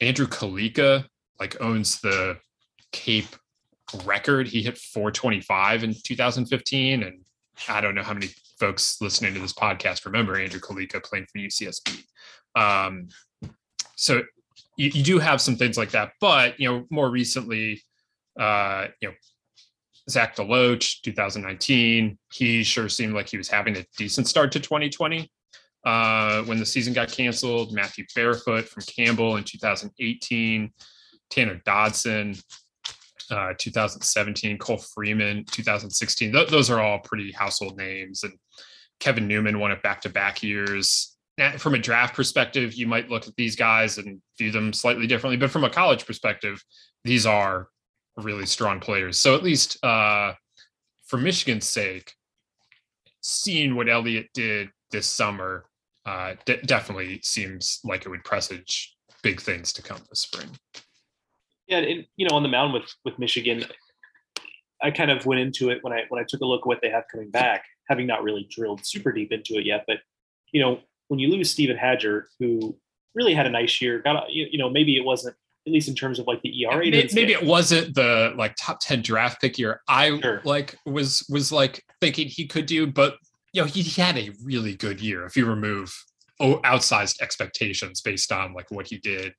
[0.01, 1.07] Andrew Calica
[1.41, 2.39] like owns the
[2.93, 3.35] Cape
[4.05, 4.49] record.
[4.49, 7.21] He hit 425 in 2015, and
[7.69, 11.39] I don't know how many folks listening to this podcast remember Andrew Calica playing for
[11.39, 12.05] UCSB.
[12.55, 13.09] Um,
[13.97, 14.23] so
[14.77, 17.83] you, you, do have some things like that, but you know, more recently,
[18.39, 19.15] uh, you know,
[20.09, 25.31] Zach DeLoach, 2019, he sure seemed like he was having a decent start to 2020.
[25.85, 30.73] Uh, when the season got canceled, Matthew Barefoot from Campbell in 2018,
[31.31, 32.37] Tanner Dodson,
[33.31, 36.33] uh, 2017, Cole Freeman, 2016.
[36.33, 38.23] Th- those are all pretty household names.
[38.23, 38.33] And
[39.01, 41.17] Kevin Newman won it back to back years.
[41.39, 45.07] Now, from a draft perspective, you might look at these guys and view them slightly
[45.07, 45.37] differently.
[45.37, 46.65] But from a college perspective,
[47.05, 47.69] these are
[48.17, 49.19] really strong players.
[49.19, 50.35] So at least uh,
[51.07, 52.13] for Michigan's sake,
[53.21, 55.67] seeing what Elliott did this summer
[56.05, 60.49] uh, definitely seems like it would presage big things to come this spring.
[61.67, 63.65] Yeah, and you know, on the mound with with Michigan,
[64.81, 66.81] I kind of went into it when I when I took a look at what
[66.81, 69.85] they have coming back, having not really drilled super deep into it yet.
[69.87, 69.99] But
[70.53, 72.79] you know, when you lose Steven Hajjar, who
[73.17, 75.35] really had a nice year, got you know maybe it wasn't
[75.67, 76.79] at least in terms of like the ERA.
[76.79, 80.41] Maybe, maybe it wasn't the like top 10 draft pick year I sure.
[80.45, 83.17] like was was like thinking he could do, but
[83.53, 85.93] you know, he, he had a really good year if you remove
[86.41, 89.33] oh, outsized expectations based on like what he did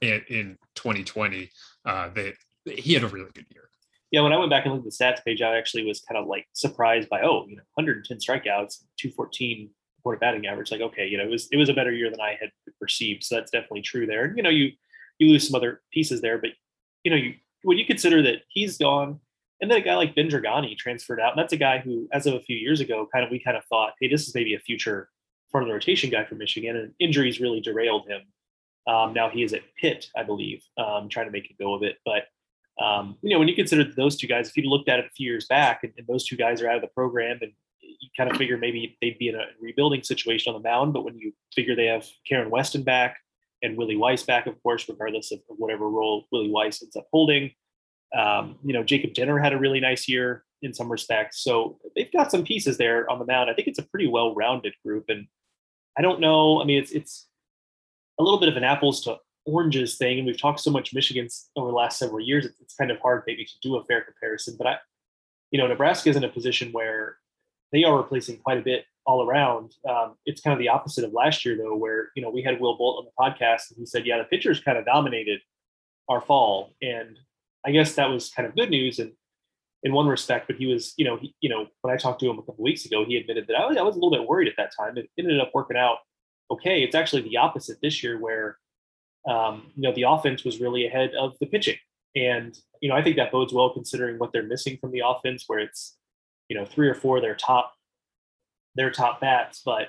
[0.00, 1.50] in, in 2020.
[1.84, 3.68] Uh that he had a really good year.
[4.12, 6.16] Yeah, when I went back and looked at the stats page, I actually was kind
[6.16, 9.70] of like surprised by oh, you know, 110 strikeouts, 214
[10.04, 10.70] quarter batting average.
[10.70, 12.50] Like, okay, you know, it was it was a better year than I had
[12.80, 13.24] perceived.
[13.24, 14.26] So that's definitely true there.
[14.26, 14.70] And you know, you
[15.18, 16.50] you lose some other pieces there, but
[17.04, 19.20] you know, you when you consider that he's gone,
[19.60, 22.26] and then a guy like Ben Dragani transferred out, and that's a guy who, as
[22.26, 24.54] of a few years ago, kind of we kind of thought, hey, this is maybe
[24.54, 25.08] a future
[25.50, 28.22] front of the rotation guy for Michigan, and injuries really derailed him.
[28.86, 31.82] Um, now he is at Pitt, I believe, um, trying to make a go of
[31.82, 31.96] it.
[32.04, 32.24] But
[32.84, 35.10] um, you know, when you consider those two guys, if you looked at it a
[35.10, 38.08] few years back, and, and, those two guys are out of the program, and you
[38.16, 40.92] kind of figure maybe they'd be in a rebuilding situation on the mound.
[40.92, 43.16] But when you figure they have Karen Weston back,
[43.62, 47.52] and Willie Weiss back, of course, regardless of, whatever role Willie Weiss ends up holding.
[48.16, 51.42] Um, you know, Jacob Denner had a really nice year in some respects.
[51.42, 53.50] So they've got some pieces there on the mound.
[53.50, 55.04] I think it's a pretty well-rounded group.
[55.08, 55.26] And
[55.98, 56.60] I don't know.
[56.60, 57.28] I mean, it's it's
[58.18, 60.18] a little bit of an apples to oranges thing.
[60.18, 62.46] And we've talked so much Michigan over the last several years.
[62.46, 64.56] It's, it's kind of hard maybe to do a fair comparison.
[64.56, 64.76] But I,
[65.50, 67.16] you know, Nebraska is in a position where
[67.72, 69.72] they are replacing quite a bit all around.
[69.88, 72.60] Um, it's kind of the opposite of last year, though, where you know we had
[72.60, 75.40] Will Bolt on the podcast and he said, "Yeah, the pitchers kind of dominated
[76.08, 77.18] our fall," and
[77.64, 79.12] I guess that was kind of good news and
[79.82, 80.46] in one respect.
[80.48, 82.64] But he was, you know, he, you know, when I talked to him a couple
[82.64, 84.72] weeks ago, he admitted that I was, I was a little bit worried at that
[84.76, 84.98] time.
[84.98, 85.98] It ended up working out
[86.50, 86.82] okay.
[86.82, 88.58] It's actually the opposite this year, where
[89.28, 91.78] um, you know the offense was really ahead of the pitching,
[92.14, 95.44] and you know I think that bodes well considering what they're missing from the offense,
[95.46, 95.96] where it's
[96.48, 97.72] you know three or four of their top
[98.76, 99.62] their top bats.
[99.64, 99.88] But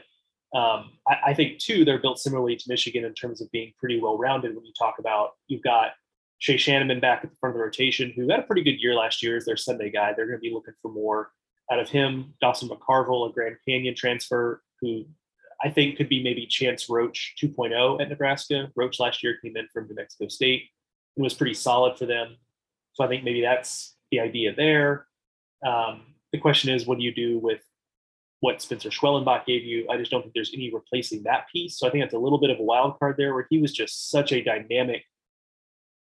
[0.55, 3.99] um, I, I, think too they're built similarly to Michigan in terms of being pretty
[3.99, 4.55] well rounded.
[4.55, 5.91] When you talk about you've got
[6.39, 8.93] Shay Schanaman back at the front of the rotation, who had a pretty good year
[8.93, 10.13] last year as their Sunday guy.
[10.13, 11.31] They're going to be looking for more
[11.71, 12.33] out of him.
[12.41, 15.05] Dawson McCarville, a Grand Canyon transfer, who
[15.63, 18.71] I think could be maybe Chance Roach 2.0 at Nebraska.
[18.75, 20.69] Roach last year came in from New Mexico State
[21.15, 22.37] and was pretty solid for them.
[22.93, 25.07] So I think maybe that's the idea there.
[25.65, 27.61] Um, the question is, what do you do with
[28.39, 29.87] what Spencer Schwellenbach gave you.
[29.89, 31.77] I just don't think there's any replacing that piece.
[31.77, 33.73] So I think that's a little bit of a wild card there where he was
[33.73, 35.03] just such a dynamic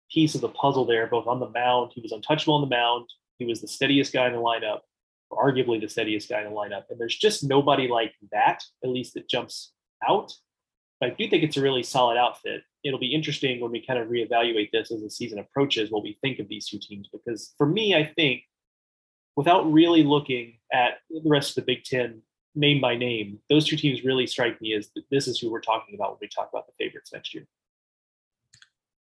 [0.10, 1.92] piece of the puzzle there, both on the mound.
[1.94, 3.10] He was untouchable on the mound.
[3.38, 4.80] He was the steadiest guy in the lineup,
[5.32, 6.84] arguably the steadiest guy in the lineup.
[6.90, 9.74] And there's just nobody like that, at least that jumps
[10.08, 10.32] out.
[11.00, 12.62] But I do think it's a really solid outfit.
[12.84, 16.18] It'll be interesting when we kind of reevaluate this as the season approaches, what we
[16.22, 17.10] think of these two teams.
[17.12, 18.44] Because for me, I think
[19.36, 22.22] without really looking at the rest of the Big Ten
[22.56, 25.96] name by name, those two teams really strike me as this is who we're talking
[25.96, 27.48] about when we talk about the favorites next year.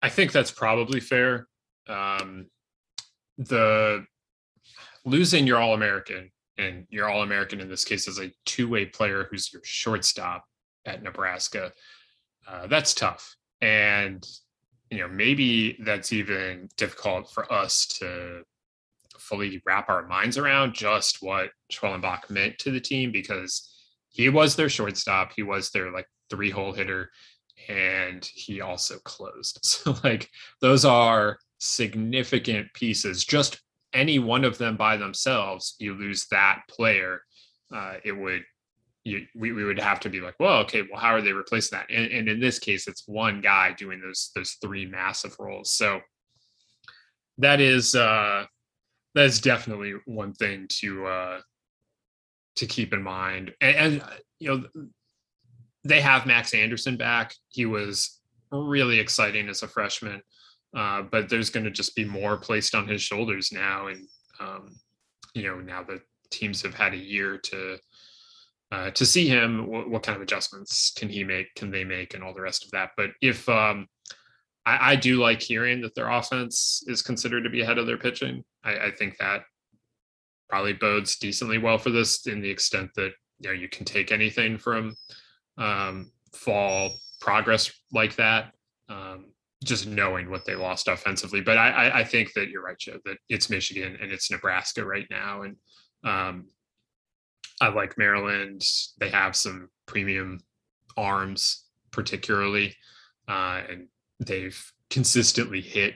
[0.01, 1.47] I think that's probably fair.
[1.87, 2.47] Um,
[3.37, 4.05] the
[5.03, 8.85] losing your All American, and your All American in this case is a two way
[8.85, 10.45] player who's your shortstop
[10.85, 11.71] at Nebraska.
[12.47, 13.35] Uh, that's tough.
[13.61, 14.25] And,
[14.91, 18.43] you know, maybe that's even difficult for us to
[19.27, 23.71] fully wrap our minds around just what Schwellenbach meant to the team because
[24.09, 25.33] he was their shortstop.
[25.35, 27.09] He was their like three hole hitter
[27.67, 29.59] and he also closed.
[29.63, 30.29] So, like,
[30.61, 33.23] those are significant pieces.
[33.23, 33.61] Just
[33.93, 37.21] any one of them by themselves, you lose that player.
[37.73, 38.43] Uh, it would,
[39.03, 41.77] you, we, we would have to be like, well, okay, well, how are they replacing
[41.77, 41.89] that?
[41.89, 45.71] And, and in this case, it's one guy doing those those three massive roles.
[45.71, 46.01] So
[47.37, 48.45] that is uh,
[49.15, 51.39] that is definitely one thing to uh,
[52.57, 53.53] to keep in mind.
[53.61, 54.03] And, and
[54.39, 54.85] you know,
[55.83, 57.33] they have Max Anderson back.
[57.49, 58.19] He was
[58.51, 60.21] really exciting as a freshman.
[60.75, 64.07] Uh, but there's going to just be more placed on his shoulders now, and
[64.41, 64.75] um,
[65.33, 66.01] you know now that
[66.31, 67.77] teams have had a year to
[68.73, 71.53] uh, to see him, what, what, kind of adjustments can he make?
[71.55, 72.89] Can they make, and all the rest of that.
[72.97, 73.87] But if um,
[74.65, 77.97] I, I, do like hearing that their offense is considered to be ahead of their
[77.97, 79.43] pitching, I, I think that
[80.49, 84.11] probably bodes decently well for this in the extent that you know you can take
[84.11, 84.95] anything from
[85.57, 88.51] um, fall progress like that.
[88.89, 89.31] Um,
[89.63, 91.41] just knowing what they lost offensively.
[91.41, 94.85] But I, I, I think that you're right, Joe, that it's Michigan and it's Nebraska
[94.85, 95.41] right now.
[95.41, 95.55] And
[96.03, 96.45] um,
[97.59, 98.63] I like Maryland.
[98.99, 100.39] They have some premium
[100.97, 102.75] arms, particularly,
[103.27, 103.87] uh, and
[104.19, 105.95] they've consistently hit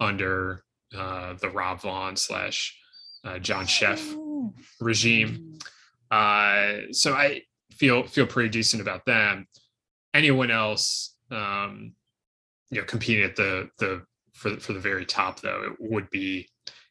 [0.00, 0.64] under
[0.96, 2.76] uh, the Rob Vaughn slash
[3.24, 5.58] uh, John Szefc regime.
[6.10, 7.42] Uh, so I
[7.72, 9.46] feel feel pretty decent about them.
[10.12, 11.16] Anyone else?
[11.30, 11.94] Um,
[12.74, 14.02] you know competing at the the
[14.32, 16.48] for for the very top though it would be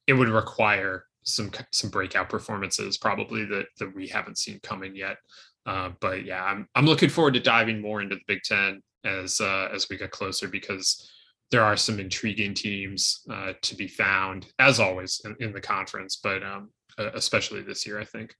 [0.07, 5.17] it would require some some breakout performances probably that that we haven't seen coming yet
[5.65, 9.39] uh, but yeah i'm i'm looking forward to diving more into the big 10 as
[9.41, 11.09] uh, as we get closer because
[11.51, 16.19] there are some intriguing teams uh, to be found as always in, in the conference
[16.21, 18.35] but um, especially this year i think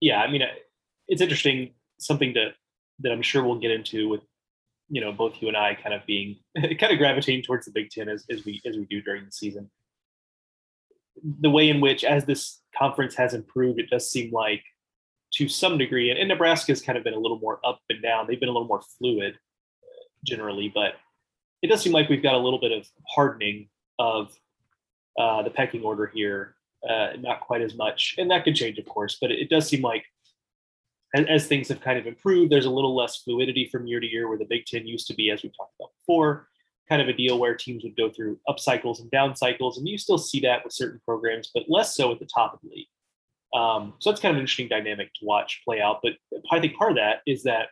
[0.00, 0.42] yeah i mean
[1.08, 2.50] it's interesting something to
[3.00, 4.20] that i'm sure we'll get into with
[4.88, 7.90] you know both you and I kind of being kind of gravitating towards the Big
[7.90, 9.70] Ten as, as we as we do during the season.
[11.40, 14.62] The way in which, as this conference has improved, it does seem like
[15.38, 18.02] to some degree, and, and Nebraska has kind of been a little more up and
[18.02, 18.26] down.
[18.26, 19.38] They've been a little more fluid
[20.26, 20.94] generally, but
[21.62, 23.68] it does seem like we've got a little bit of hardening
[23.98, 24.36] of
[25.18, 26.54] uh, the pecking order here.
[26.88, 29.18] Uh, not quite as much, and that could change, of course.
[29.20, 30.04] But it, it does seem like
[31.14, 34.06] as, as things have kind of improved, there's a little less fluidity from year to
[34.06, 36.48] year where the Big Ten used to be, as we talked about before,
[36.88, 39.78] kind of a deal where teams would go through up cycles and down cycles.
[39.78, 42.60] And you still see that with certain programs, but less so at the top of
[42.62, 42.86] the league.
[43.54, 46.00] Um, so that's kind of an interesting dynamic to watch play out.
[46.02, 46.12] But
[46.50, 47.68] I think part of that is that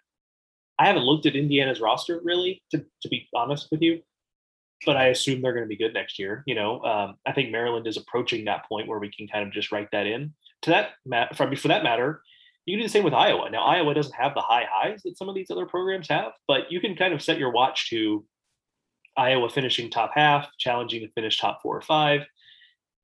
[0.79, 4.01] I haven't looked at Indiana's roster really, to, to be honest with you,
[4.85, 6.43] but I assume they're going to be good next year.
[6.47, 9.53] You know, um, I think Maryland is approaching that point where we can kind of
[9.53, 10.35] just write that in.
[10.63, 12.23] To that, for, for that matter,
[12.65, 13.49] you can do the same with Iowa.
[13.51, 16.71] Now, Iowa doesn't have the high highs that some of these other programs have, but
[16.71, 18.25] you can kind of set your watch to
[19.17, 22.23] Iowa finishing top half, challenging to finish top four or five.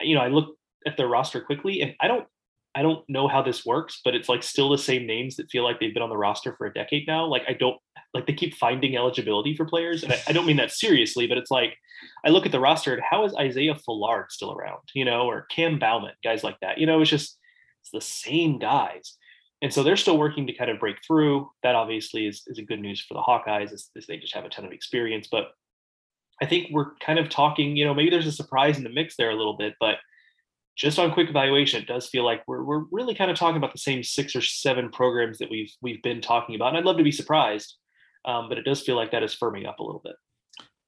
[0.01, 0.57] You know, I look
[0.87, 2.27] at their roster quickly, and I don't,
[2.75, 5.63] I don't know how this works, but it's like still the same names that feel
[5.63, 7.27] like they've been on the roster for a decade now.
[7.27, 7.77] Like I don't,
[8.15, 11.39] like they keep finding eligibility for players, and I, I don't mean that seriously, but
[11.39, 11.77] it's like
[12.25, 14.81] I look at the roster and how is Izaya Fullard still around?
[14.95, 16.79] You know, or Cam Bauman, guys like that.
[16.79, 17.39] You know, it's just
[17.83, 19.17] it's the same guys
[19.63, 21.49] and so they're still working to kind of break through.
[21.63, 24.45] That obviously is, is a good news for the Hawkeyes, as, as they just have
[24.45, 25.29] a ton of experience.
[25.31, 25.53] But
[26.43, 29.15] I think we're kind of talking, you know, maybe there's a surprise in the mix
[29.17, 29.99] there a little bit, but
[30.77, 33.73] just on quick evaluation, it does feel like we're, we're really kind of talking about
[33.73, 36.69] the same six or seven programs that we've we've been talking about.
[36.69, 37.77] And I'd love to be surprised,
[38.25, 40.15] um, but it does feel like that is firming up a little bit.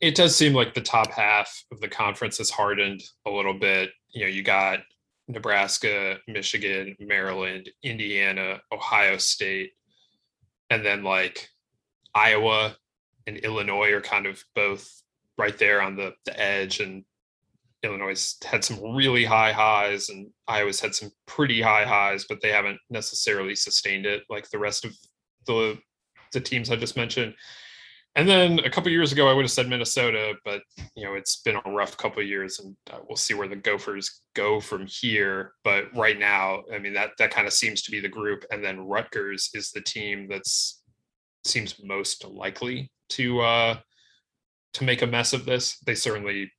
[0.00, 3.90] It does seem like the top half of the conference has hardened a little bit.
[4.10, 4.80] You know, you got
[5.28, 9.72] Nebraska, Michigan, Maryland, Indiana, Ohio State,
[10.70, 11.48] and then like
[12.14, 12.76] Iowa
[13.26, 15.02] and Illinois are kind of both
[15.38, 16.80] right there on the, the edge.
[16.80, 17.04] And
[17.84, 22.50] Illinois had some really high highs, and Iowa's had some pretty high highs, but they
[22.50, 24.92] haven't necessarily sustained it like the rest of
[25.46, 25.78] the
[26.32, 27.34] the teams I just mentioned.
[28.16, 30.62] and then a couple years ago, I would have said Minnesota, but
[30.96, 34.22] you know it's been a rough couple years, and uh, we'll see where the Gophers
[34.34, 35.52] go from here.
[35.64, 38.64] But right now, I mean that that kind of seems to be the group, and
[38.64, 40.82] then Rutgers is the team that's
[41.44, 43.78] seems most likely to uh,
[44.74, 45.78] to make a mess of this.
[45.86, 46.50] They certainly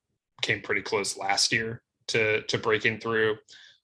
[0.46, 3.36] came pretty close last year to to breaking through.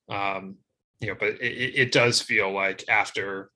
[0.09, 0.57] Um,
[0.99, 3.49] you know, but it, it does feel like after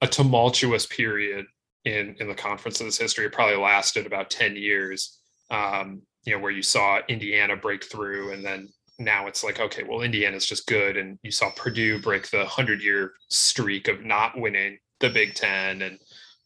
[0.00, 1.46] a tumultuous period
[1.84, 3.26] in in the conference's history.
[3.26, 5.18] It probably lasted about 10 years.
[5.50, 9.84] Um, you know, where you saw Indiana break through and then now it's like, okay,
[9.84, 10.96] well, Indiana's just good.
[10.96, 15.82] And you saw Purdue break the hundred year streak of not winning the Big Ten.
[15.82, 15.98] And,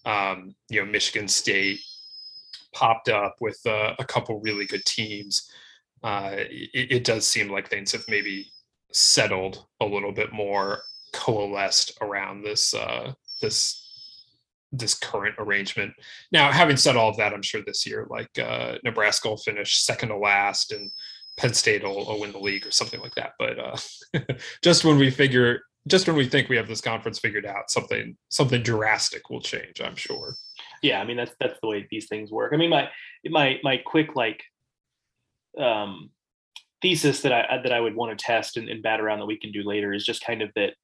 [0.05, 1.81] um, you know, Michigan State
[2.73, 5.51] popped up with uh, a couple really good teams.
[6.03, 8.51] Uh, it, it does seem like things have maybe
[8.93, 13.79] settled a little bit more coalesced around this uh, this
[14.73, 15.93] this current arrangement.
[16.33, 19.83] Now, having said all of that, I'm sure this year, like uh, Nebraska will finish
[19.83, 20.91] second to last, and
[21.37, 23.33] Penn State will, will win the league or something like that.
[23.39, 23.77] But uh,
[24.63, 28.17] just when we figure, just when we think we have this conference figured out, something
[28.31, 29.81] something drastic will change.
[29.81, 30.35] I'm sure.
[30.83, 32.53] Yeah, I mean that's that's the way these things work.
[32.53, 32.89] I mean my
[33.25, 34.43] my my quick like
[35.59, 36.11] um
[36.83, 39.39] thesis that I that I would want to test and, and bat around that we
[39.39, 40.75] can do later is just kind of that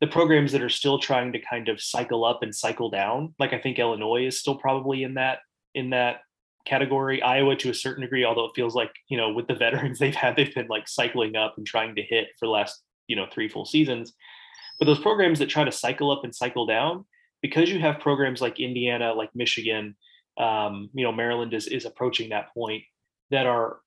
[0.00, 3.52] the programs that are still trying to kind of cycle up and cycle down like
[3.52, 5.38] i think illinois is still probably in that
[5.74, 6.20] in that
[6.66, 9.98] category iowa to a certain degree although it feels like you know with the veterans
[9.98, 13.16] they've had they've been like cycling up and trying to hit for the last you
[13.16, 14.12] know three full seasons
[14.78, 17.04] but those programs that try to cycle up and cycle down
[17.42, 19.96] because you have programs like indiana like michigan
[20.38, 22.82] um, you know maryland is, is approaching that point
[23.30, 23.78] that are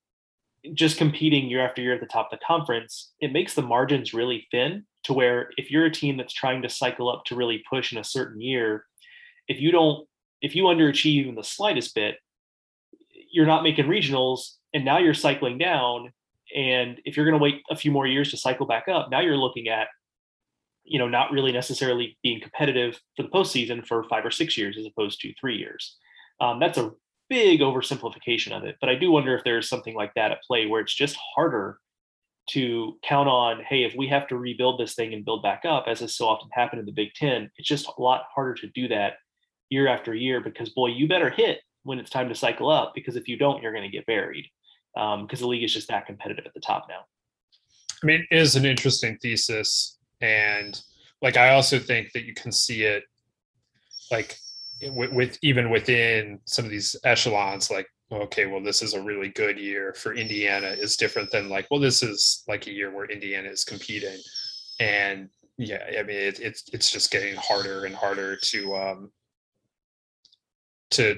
[0.74, 4.14] just competing year after year at the top of the conference it makes the margins
[4.14, 7.64] really thin to where if you're a team that's trying to cycle up to really
[7.70, 8.86] push in a certain year,
[9.48, 10.08] if you don't,
[10.42, 12.18] if you underachieve even the slightest bit,
[13.32, 16.12] you're not making regionals and now you're cycling down.
[16.56, 19.22] And if you're going to wait a few more years to cycle back up, now
[19.22, 19.88] you're looking at,
[20.84, 24.78] you know, not really necessarily being competitive for the postseason for five or six years
[24.78, 25.98] as opposed to three years.
[26.40, 26.92] Um, that's a
[27.30, 28.76] big oversimplification of it.
[28.82, 31.80] But I do wonder if there's something like that at play where it's just harder
[32.50, 35.86] to count on, hey, if we have to rebuild this thing and build back up,
[35.88, 38.68] as has so often happened in the Big Ten, it's just a lot harder to
[38.68, 39.14] do that
[39.70, 43.16] year after year because, boy, you better hit when it's time to cycle up because
[43.16, 44.48] if you don't, you're going to get buried
[44.94, 47.00] because um, the league is just that competitive at the top now.
[48.04, 49.98] I mean, it is an interesting thesis.
[50.22, 50.80] And
[51.22, 53.04] like, I also think that you can see it
[54.12, 54.38] like
[54.84, 59.30] with, with even within some of these echelons, like okay, well, this is a really
[59.30, 63.06] good year for Indiana is different than like, well, this is like a year where
[63.06, 64.18] Indiana is competing.
[64.80, 69.12] And yeah, I mean, it, it's, it's just getting harder and harder to, um,
[70.92, 71.18] to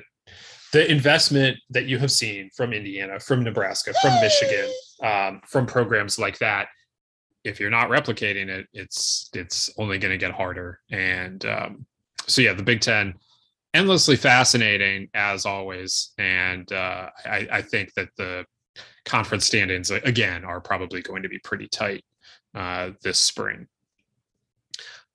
[0.72, 6.20] the investment that you have seen from Indiana, from Nebraska, from Michigan, um, from programs
[6.20, 6.68] like that.
[7.44, 10.80] If you're not replicating it, it's, it's only going to get harder.
[10.92, 11.86] And, um,
[12.28, 13.16] so yeah, the Big Ten,
[13.74, 16.12] endlessly fascinating as always.
[16.18, 18.46] And uh, I, I, think that the
[19.06, 22.06] conference standings again are probably going to be pretty tight
[22.56, 23.68] uh, this spring.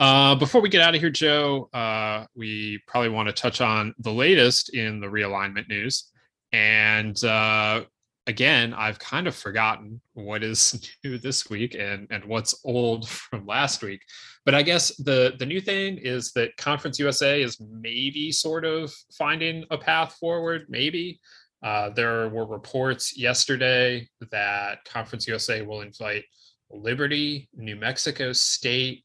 [0.01, 3.95] Uh, before we get out of here, Joe, uh, we probably want to touch on
[3.99, 6.11] the latest in the realignment news.
[6.53, 7.83] And uh,
[8.29, 13.47] again, I've kind of forgotten what is new this week and, and what's old from
[13.47, 14.03] last week.
[14.45, 18.95] But I guess the the new thing is that Conference USA is maybe sort of
[19.17, 20.67] finding a path forward.
[20.69, 21.21] Maybe
[21.63, 26.25] uh, there were reports yesterday that Conference USA will invite
[26.71, 29.05] Liberty, New Mexico State.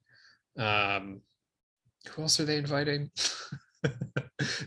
[0.57, 1.21] Um,
[2.09, 3.09] who else are they inviting?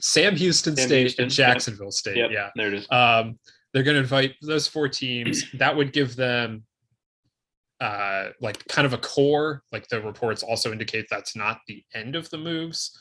[0.00, 1.22] Sam Houston Sam State Houston.
[1.24, 1.92] and Jacksonville yep.
[1.92, 2.16] State.
[2.16, 2.30] Yep.
[2.32, 2.86] Yeah, there it is.
[2.90, 3.38] Um,
[3.76, 5.44] they're going to invite those four teams.
[5.58, 6.64] That would give them
[7.78, 9.62] uh, like kind of a core.
[9.70, 12.98] Like the reports also indicate that's not the end of the moves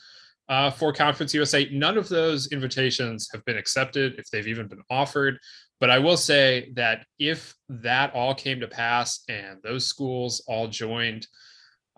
[0.50, 1.66] uh, for Conference USA.
[1.72, 5.38] None of those invitations have been accepted, if they've even been offered.
[5.80, 10.68] But I will say that if that all came to pass and those schools all
[10.68, 11.26] joined,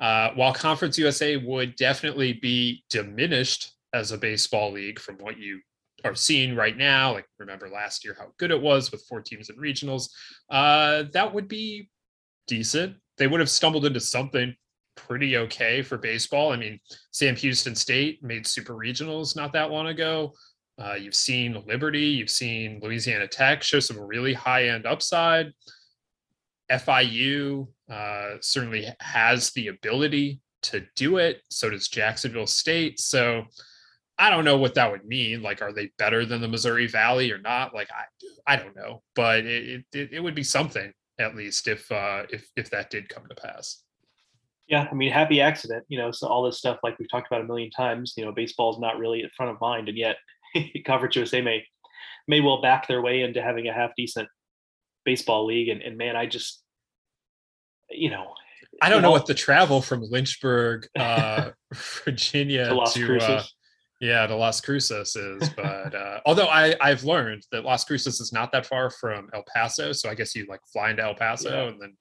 [0.00, 5.62] uh, while Conference USA would definitely be diminished as a baseball league from what you
[6.04, 9.50] are seeing right now, like remember last year how good it was with four teams
[9.50, 10.10] in regionals,
[10.50, 11.88] uh, that would be
[12.46, 12.96] decent.
[13.16, 14.54] They would have stumbled into something
[14.96, 16.52] pretty okay for baseball.
[16.52, 16.80] I mean,
[17.12, 20.32] Sam Houston State made super regionals not that long ago.
[20.80, 25.52] Uh, you've seen Liberty, you've seen Louisiana Tech show some really high end upside.
[26.70, 31.42] FIU uh, certainly has the ability to do it.
[31.50, 33.00] So does Jacksonville State.
[33.00, 33.44] So
[34.18, 35.42] I don't know what that would mean.
[35.42, 37.74] Like, are they better than the Missouri Valley or not?
[37.74, 41.90] Like, I I don't know, but it it, it would be something at least if
[41.90, 43.82] uh if if that did come to pass.
[44.66, 45.84] Yeah, I mean, happy accident.
[45.88, 48.14] You know, so all this stuff, like we've talked about a million times.
[48.16, 50.16] You know, baseball is not really at front of mind, and yet
[50.86, 51.64] Conference USA may
[52.26, 54.28] may well back their way into having a half decent
[55.04, 55.68] baseball league.
[55.68, 56.62] And, and man, I just,
[57.90, 58.34] you know,
[58.82, 61.50] I don't know, know what the travel from Lynchburg, uh,
[62.04, 63.42] Virginia to, Las to uh,
[64.00, 65.48] yeah, to Las Cruces is.
[65.50, 69.44] But uh, although I I've learned that Las Cruces is not that far from El
[69.54, 71.68] Paso, so I guess you like fly into El Paso yeah.
[71.68, 71.96] and then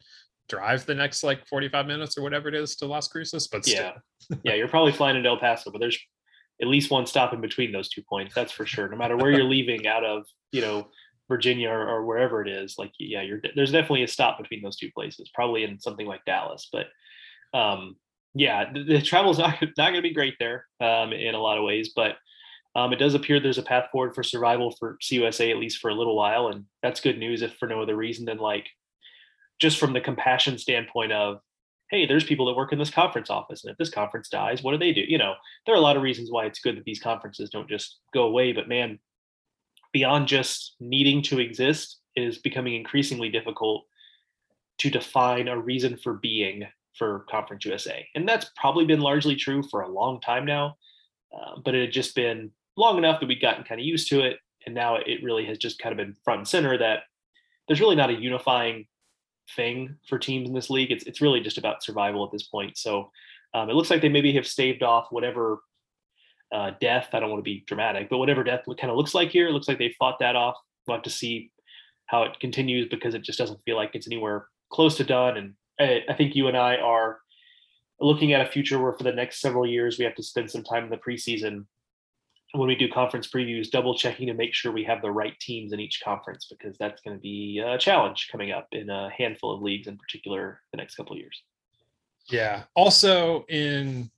[0.49, 3.47] drive the next like 45 minutes or whatever it is to Las Cruces.
[3.47, 3.93] But yeah,
[4.43, 5.97] yeah, you're probably flying into El Paso, but there's
[6.61, 8.33] at least one stop in between those two points.
[8.33, 8.89] That's for sure.
[8.89, 10.87] No matter where you're leaving out of, you know,
[11.27, 14.77] Virginia or, or, wherever it is, like yeah, you're there's definitely a stop between those
[14.77, 15.29] two places.
[15.33, 16.87] Probably in something like Dallas, but
[17.57, 17.97] um,
[18.39, 21.57] yeah, the, the travel's not not going to be great there um, in a lot
[21.57, 22.15] of ways, but.
[22.75, 25.89] Um, it does appear there's a path forward for survival for CUSA at least for
[25.89, 28.67] a little while, and that's good news if for no other reason than like
[29.59, 31.39] just from the compassion standpoint of
[31.89, 34.73] hey, there's people that work in this conference office, and if this conference dies, what
[34.73, 35.01] do they do?
[35.01, 35.35] You know,
[35.65, 38.23] there are a lot of reasons why it's good that these conferences don't just go
[38.23, 38.99] away, but man,
[39.93, 43.85] beyond just needing to exist, it is becoming increasingly difficult
[44.79, 46.67] to define a reason for being
[46.97, 48.07] for Conference USA.
[48.15, 50.77] And that's probably been largely true for a long time now,
[51.35, 54.21] uh, but it had just been long enough that we'd gotten kind of used to
[54.21, 54.37] it.
[54.65, 57.03] And now it really has just kind of been front and center that
[57.67, 58.87] there's really not a unifying
[59.55, 60.91] thing for teams in this league.
[60.91, 62.77] It's it's really just about survival at this point.
[62.77, 63.11] So
[63.53, 65.59] um, it looks like they maybe have staved off whatever
[66.53, 67.09] uh, death.
[67.13, 69.51] I don't want to be dramatic, but whatever death kind of looks like here, it
[69.51, 70.55] looks like they fought that off.
[70.85, 71.51] We'll have to see
[72.07, 75.37] how it continues because it just doesn't feel like it's anywhere close to done.
[75.37, 77.19] And I, I think you and I are
[77.99, 80.63] looking at a future where for the next several years we have to spend some
[80.63, 81.65] time in the preseason
[82.53, 85.73] when we do conference previews, double checking to make sure we have the right teams
[85.73, 89.53] in each conference because that's going to be a challenge coming up in a handful
[89.53, 91.43] of leagues in particular the next couple of years.
[92.29, 92.63] Yeah.
[92.75, 94.09] Also, in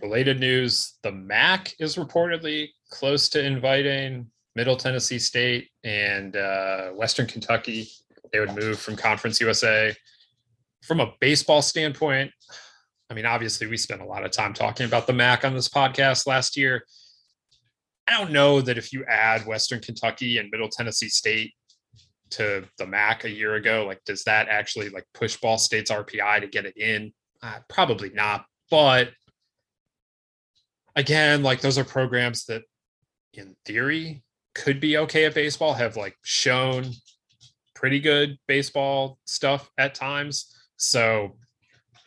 [0.00, 7.26] related news, the MAC is reportedly close to inviting Middle Tennessee State and uh, Western
[7.26, 7.88] Kentucky.
[8.32, 9.94] They would move from Conference USA.
[10.82, 12.30] From a baseball standpoint,
[13.10, 15.68] I mean, obviously, we spent a lot of time talking about the MAC on this
[15.68, 16.84] podcast last year
[18.08, 21.52] I don't know that if you add Western Kentucky and Middle Tennessee State
[22.30, 26.40] to the MAC a year ago, like does that actually like push Ball State's RPI
[26.40, 27.12] to get it in?
[27.42, 28.44] Uh, probably not.
[28.70, 29.10] But
[30.96, 32.62] again, like those are programs that
[33.34, 34.22] in theory
[34.54, 36.86] could be okay at baseball, have like shown
[37.74, 40.54] pretty good baseball stuff at times.
[40.82, 41.36] So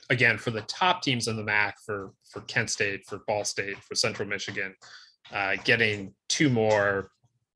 [0.09, 3.77] again, for the top teams in the MAC, for for Kent State, for Ball State,
[3.77, 4.75] for Central Michigan,
[5.31, 7.09] uh, getting two more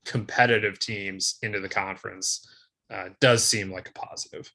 [0.04, 2.48] competitive teams into the conference
[2.90, 4.50] uh, does seem like a positive.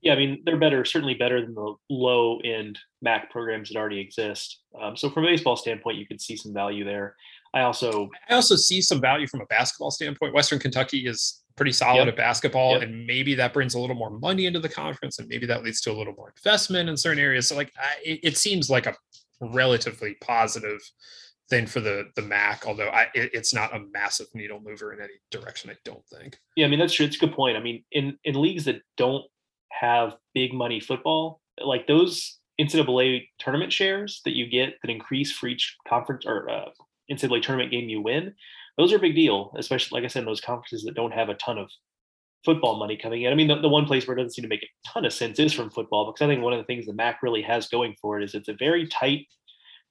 [0.00, 4.00] Yeah, I mean they're better, certainly better than the low end MAC programs that already
[4.00, 4.62] exist.
[4.80, 7.14] Um, so from a baseball standpoint, you could see some value there.
[7.54, 10.34] I also I also see some value from a basketball standpoint.
[10.34, 12.08] Western Kentucky is pretty solid yep.
[12.08, 12.82] at basketball, yep.
[12.82, 15.80] and maybe that brings a little more money into the conference, and maybe that leads
[15.82, 17.48] to a little more investment in certain areas.
[17.48, 18.94] So like I, it, it seems like a
[19.40, 20.80] relatively positive
[21.50, 22.66] thing for the the Mac.
[22.66, 25.70] Although I, it, it's not a massive needle mover in any direction.
[25.70, 26.38] I don't think.
[26.56, 27.06] Yeah, I mean that's true.
[27.06, 27.56] It's a good point.
[27.56, 29.24] I mean, in in leagues that don't
[29.70, 35.46] have big money football, like those NCAA tournament shares that you get that increase for
[35.48, 36.68] each conference or uh,
[37.10, 38.34] NCAA tournament game you win,
[38.78, 39.52] those are a big deal.
[39.56, 41.70] Especially like I said, in those conferences that don't have a ton of
[42.44, 43.32] football money coming in.
[43.32, 45.12] I mean, the, the one place where it doesn't seem to make a ton of
[45.12, 47.68] sense is from football because I think one of the things the MAC really has
[47.68, 49.26] going for it is it's a very tight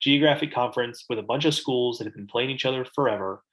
[0.02, 3.44] geographic conference with a bunch of schools that have been playing each other forever.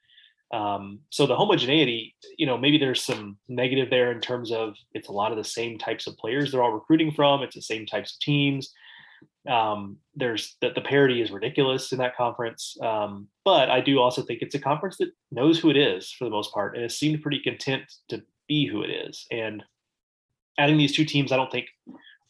[0.53, 5.09] Um, so the homogeneity, you know, maybe there's some negative there in terms of it's
[5.09, 7.43] a lot of the same types of players they're all recruiting from.
[7.43, 8.73] It's the same types of teams.
[9.49, 12.77] Um, there's that the parity is ridiculous in that conference.
[12.83, 16.25] Um, but I do also think it's a conference that knows who it is for
[16.25, 19.27] the most part and has seemed pretty content to be who it is.
[19.31, 19.63] And
[20.59, 21.69] adding these two teams, I don't think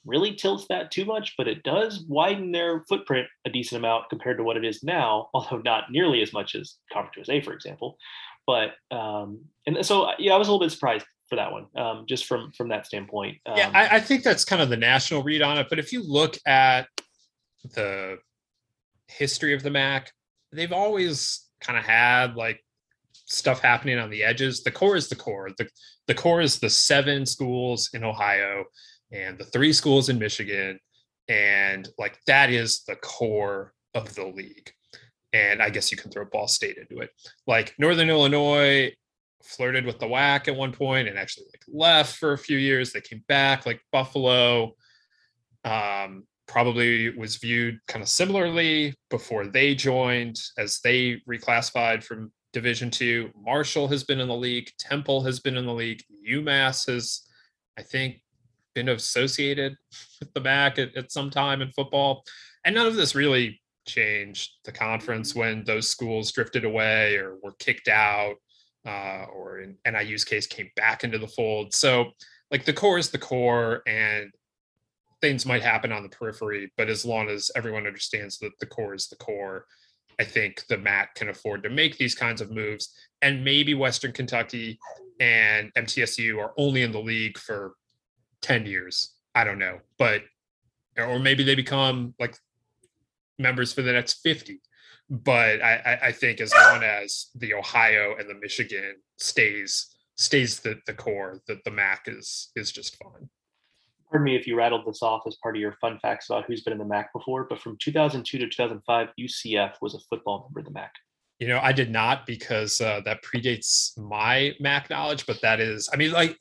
[0.04, 4.38] really tilts that too much, but it does widen their footprint a decent amount compared
[4.38, 7.98] to what it is now, although not nearly as much as Conference USA, for example.
[8.46, 12.04] But um, and so yeah, I was a little bit surprised for that one, um,
[12.08, 13.38] just from from that standpoint.
[13.46, 15.66] Um, yeah, I, I think that's kind of the national read on it.
[15.68, 16.86] But if you look at
[17.74, 18.18] the
[19.08, 20.12] history of the MAC,
[20.52, 22.62] they've always kind of had like
[23.26, 24.62] stuff happening on the edges.
[24.62, 25.50] The core is the core.
[25.58, 25.68] The
[26.06, 28.64] the core is the seven schools in Ohio
[29.12, 30.78] and the three schools in Michigan.
[31.28, 34.70] And like that is the core of the league.
[35.34, 37.10] and I guess you can throw Ball State into it.
[37.46, 38.92] Like Northern Illinois
[39.42, 42.92] flirted with the WAC at one point and actually like left for a few years.
[42.92, 43.66] They came back.
[43.66, 44.74] Like Buffalo,
[45.64, 52.90] um, probably was viewed kind of similarly before they joined as they reclassified from division
[52.90, 53.30] two.
[53.38, 54.70] Marshall has been in the league.
[54.78, 56.02] Temple has been in the league.
[56.28, 57.22] Umass has
[57.78, 58.20] i think
[58.74, 59.76] been associated
[60.20, 62.24] with the mac at, at some time in football.
[62.64, 67.54] And none of this really changed the conference when those schools drifted away or were
[67.58, 68.36] kicked out
[68.88, 72.06] uh, or in niu's case came back into the fold so
[72.50, 74.32] like the core is the core and
[75.20, 78.94] things might happen on the periphery, but as long as everyone understands that the core
[78.94, 79.66] is the core,
[80.20, 82.92] I think the MAC can afford to make these kinds of moves.
[83.22, 84.78] And maybe Western Kentucky
[85.20, 87.74] and MTSU are only in the league for
[88.42, 89.14] 10 years.
[89.34, 89.80] I don't know.
[89.98, 90.22] But,
[90.96, 92.36] or maybe they become like
[93.38, 94.60] members for the next 50.
[95.10, 100.80] But I, I think as long as the Ohio and the Michigan stays stays the,
[100.86, 103.28] the core, that the MAC is is just fine
[104.10, 106.62] pardon me if you rattled this off as part of your fun facts about who's
[106.62, 110.60] been in the MAC before, but from 2002 to 2005, UCF was a football member
[110.60, 110.92] of the MAC.
[111.38, 115.88] You know, I did not because uh, that predates my Mac knowledge, but that is,
[115.92, 116.36] I mean, like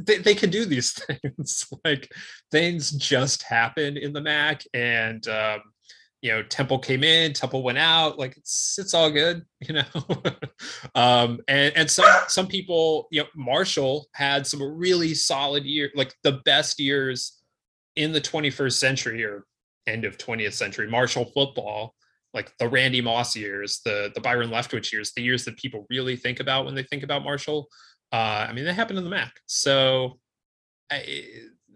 [0.00, 0.92] they, they can do these
[1.22, 1.66] things.
[1.84, 2.10] like
[2.50, 5.60] things just happen in the Mac, and um,
[6.22, 8.18] you know, Temple came in, Temple went out.
[8.18, 9.84] Like it's it's all good, you know.
[10.94, 16.14] um, and and some some people, you know, Marshall had some really solid year, like
[16.22, 17.40] the best years
[17.96, 19.44] in the 21st century or
[19.86, 20.88] end of 20th century.
[20.88, 21.94] Marshall football,
[22.34, 26.16] like the Randy Moss years, the the Byron Leftwich years, the years that people really
[26.16, 27.68] think about when they think about Marshall.
[28.12, 29.32] Uh, I mean, they happened in the MAC.
[29.46, 30.18] So
[30.90, 31.24] I,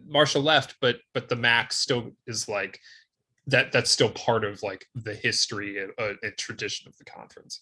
[0.06, 2.78] Marshall left, but but the MAC still is like
[3.46, 7.60] that that's still part of like the history and, uh, and tradition of the conference.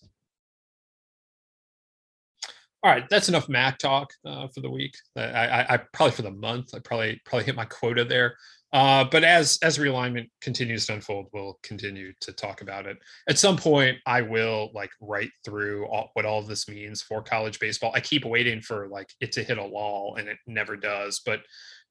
[2.85, 4.95] All right, that's enough Mac talk uh, for the week.
[5.17, 6.75] I, I, I, probably for the month.
[6.75, 8.37] I probably probably hit my quota there.
[8.73, 12.97] Uh, but as as realignment continues to unfold, we'll continue to talk about it.
[13.29, 17.61] At some point, I will like write through all, what all this means for college
[17.61, 17.93] baseball.
[17.95, 21.21] I keep waiting for like it to hit a wall, and it never does.
[21.25, 21.41] But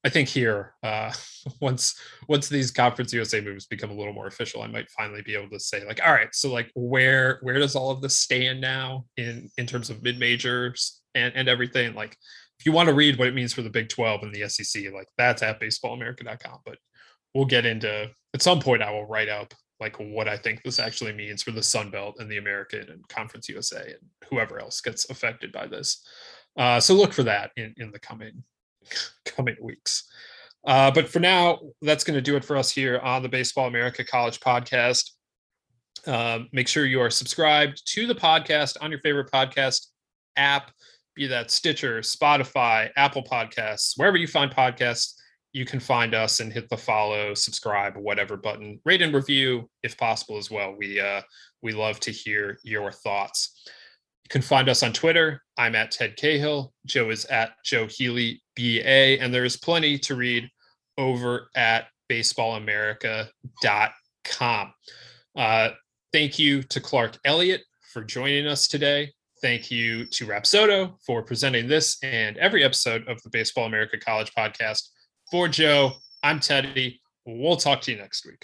[0.03, 1.11] I think here, uh,
[1.61, 5.35] once once these Conference USA moves become a little more official, I might finally be
[5.35, 8.61] able to say like, all right, so like where where does all of this stand
[8.61, 11.93] now in in terms of mid majors and and everything?
[11.93, 12.17] Like,
[12.59, 14.91] if you want to read what it means for the Big Twelve and the SEC,
[14.93, 16.59] like that's at baseballamerica.com.
[16.65, 16.77] But
[17.35, 18.81] we'll get into at some point.
[18.81, 22.15] I will write up like what I think this actually means for the Sun Belt
[22.19, 26.03] and the American and Conference USA and whoever else gets affected by this.
[26.57, 28.43] Uh, so look for that in in the coming
[29.25, 30.09] coming weeks.
[30.65, 33.67] Uh, but for now, that's going to do it for us here on the Baseball
[33.67, 35.11] America College podcast.
[36.07, 39.87] Um, make sure you are subscribed to the podcast on your favorite podcast
[40.35, 40.71] app,
[41.15, 45.15] be that Stitcher, Spotify, Apple Podcasts, wherever you find podcasts.
[45.53, 48.79] You can find us and hit the follow, subscribe, whatever button.
[48.85, 50.73] Rate and review if possible as well.
[50.77, 51.21] We uh,
[51.61, 53.61] we love to hear your thoughts
[54.23, 55.41] You can find us on Twitter.
[55.61, 56.73] I'm at Ted Cahill.
[56.87, 60.49] Joe is at Joe Healy BA, and there is plenty to read
[60.97, 64.73] over at baseballamerica.com.
[65.35, 65.69] Uh,
[66.11, 67.61] thank you to Clark Elliott
[67.93, 69.11] for joining us today.
[69.43, 74.31] Thank you to Rapsodo for presenting this and every episode of the Baseball America College
[74.35, 74.89] podcast.
[75.29, 75.91] For Joe,
[76.23, 76.99] I'm Teddy.
[77.27, 78.43] We'll talk to you next week.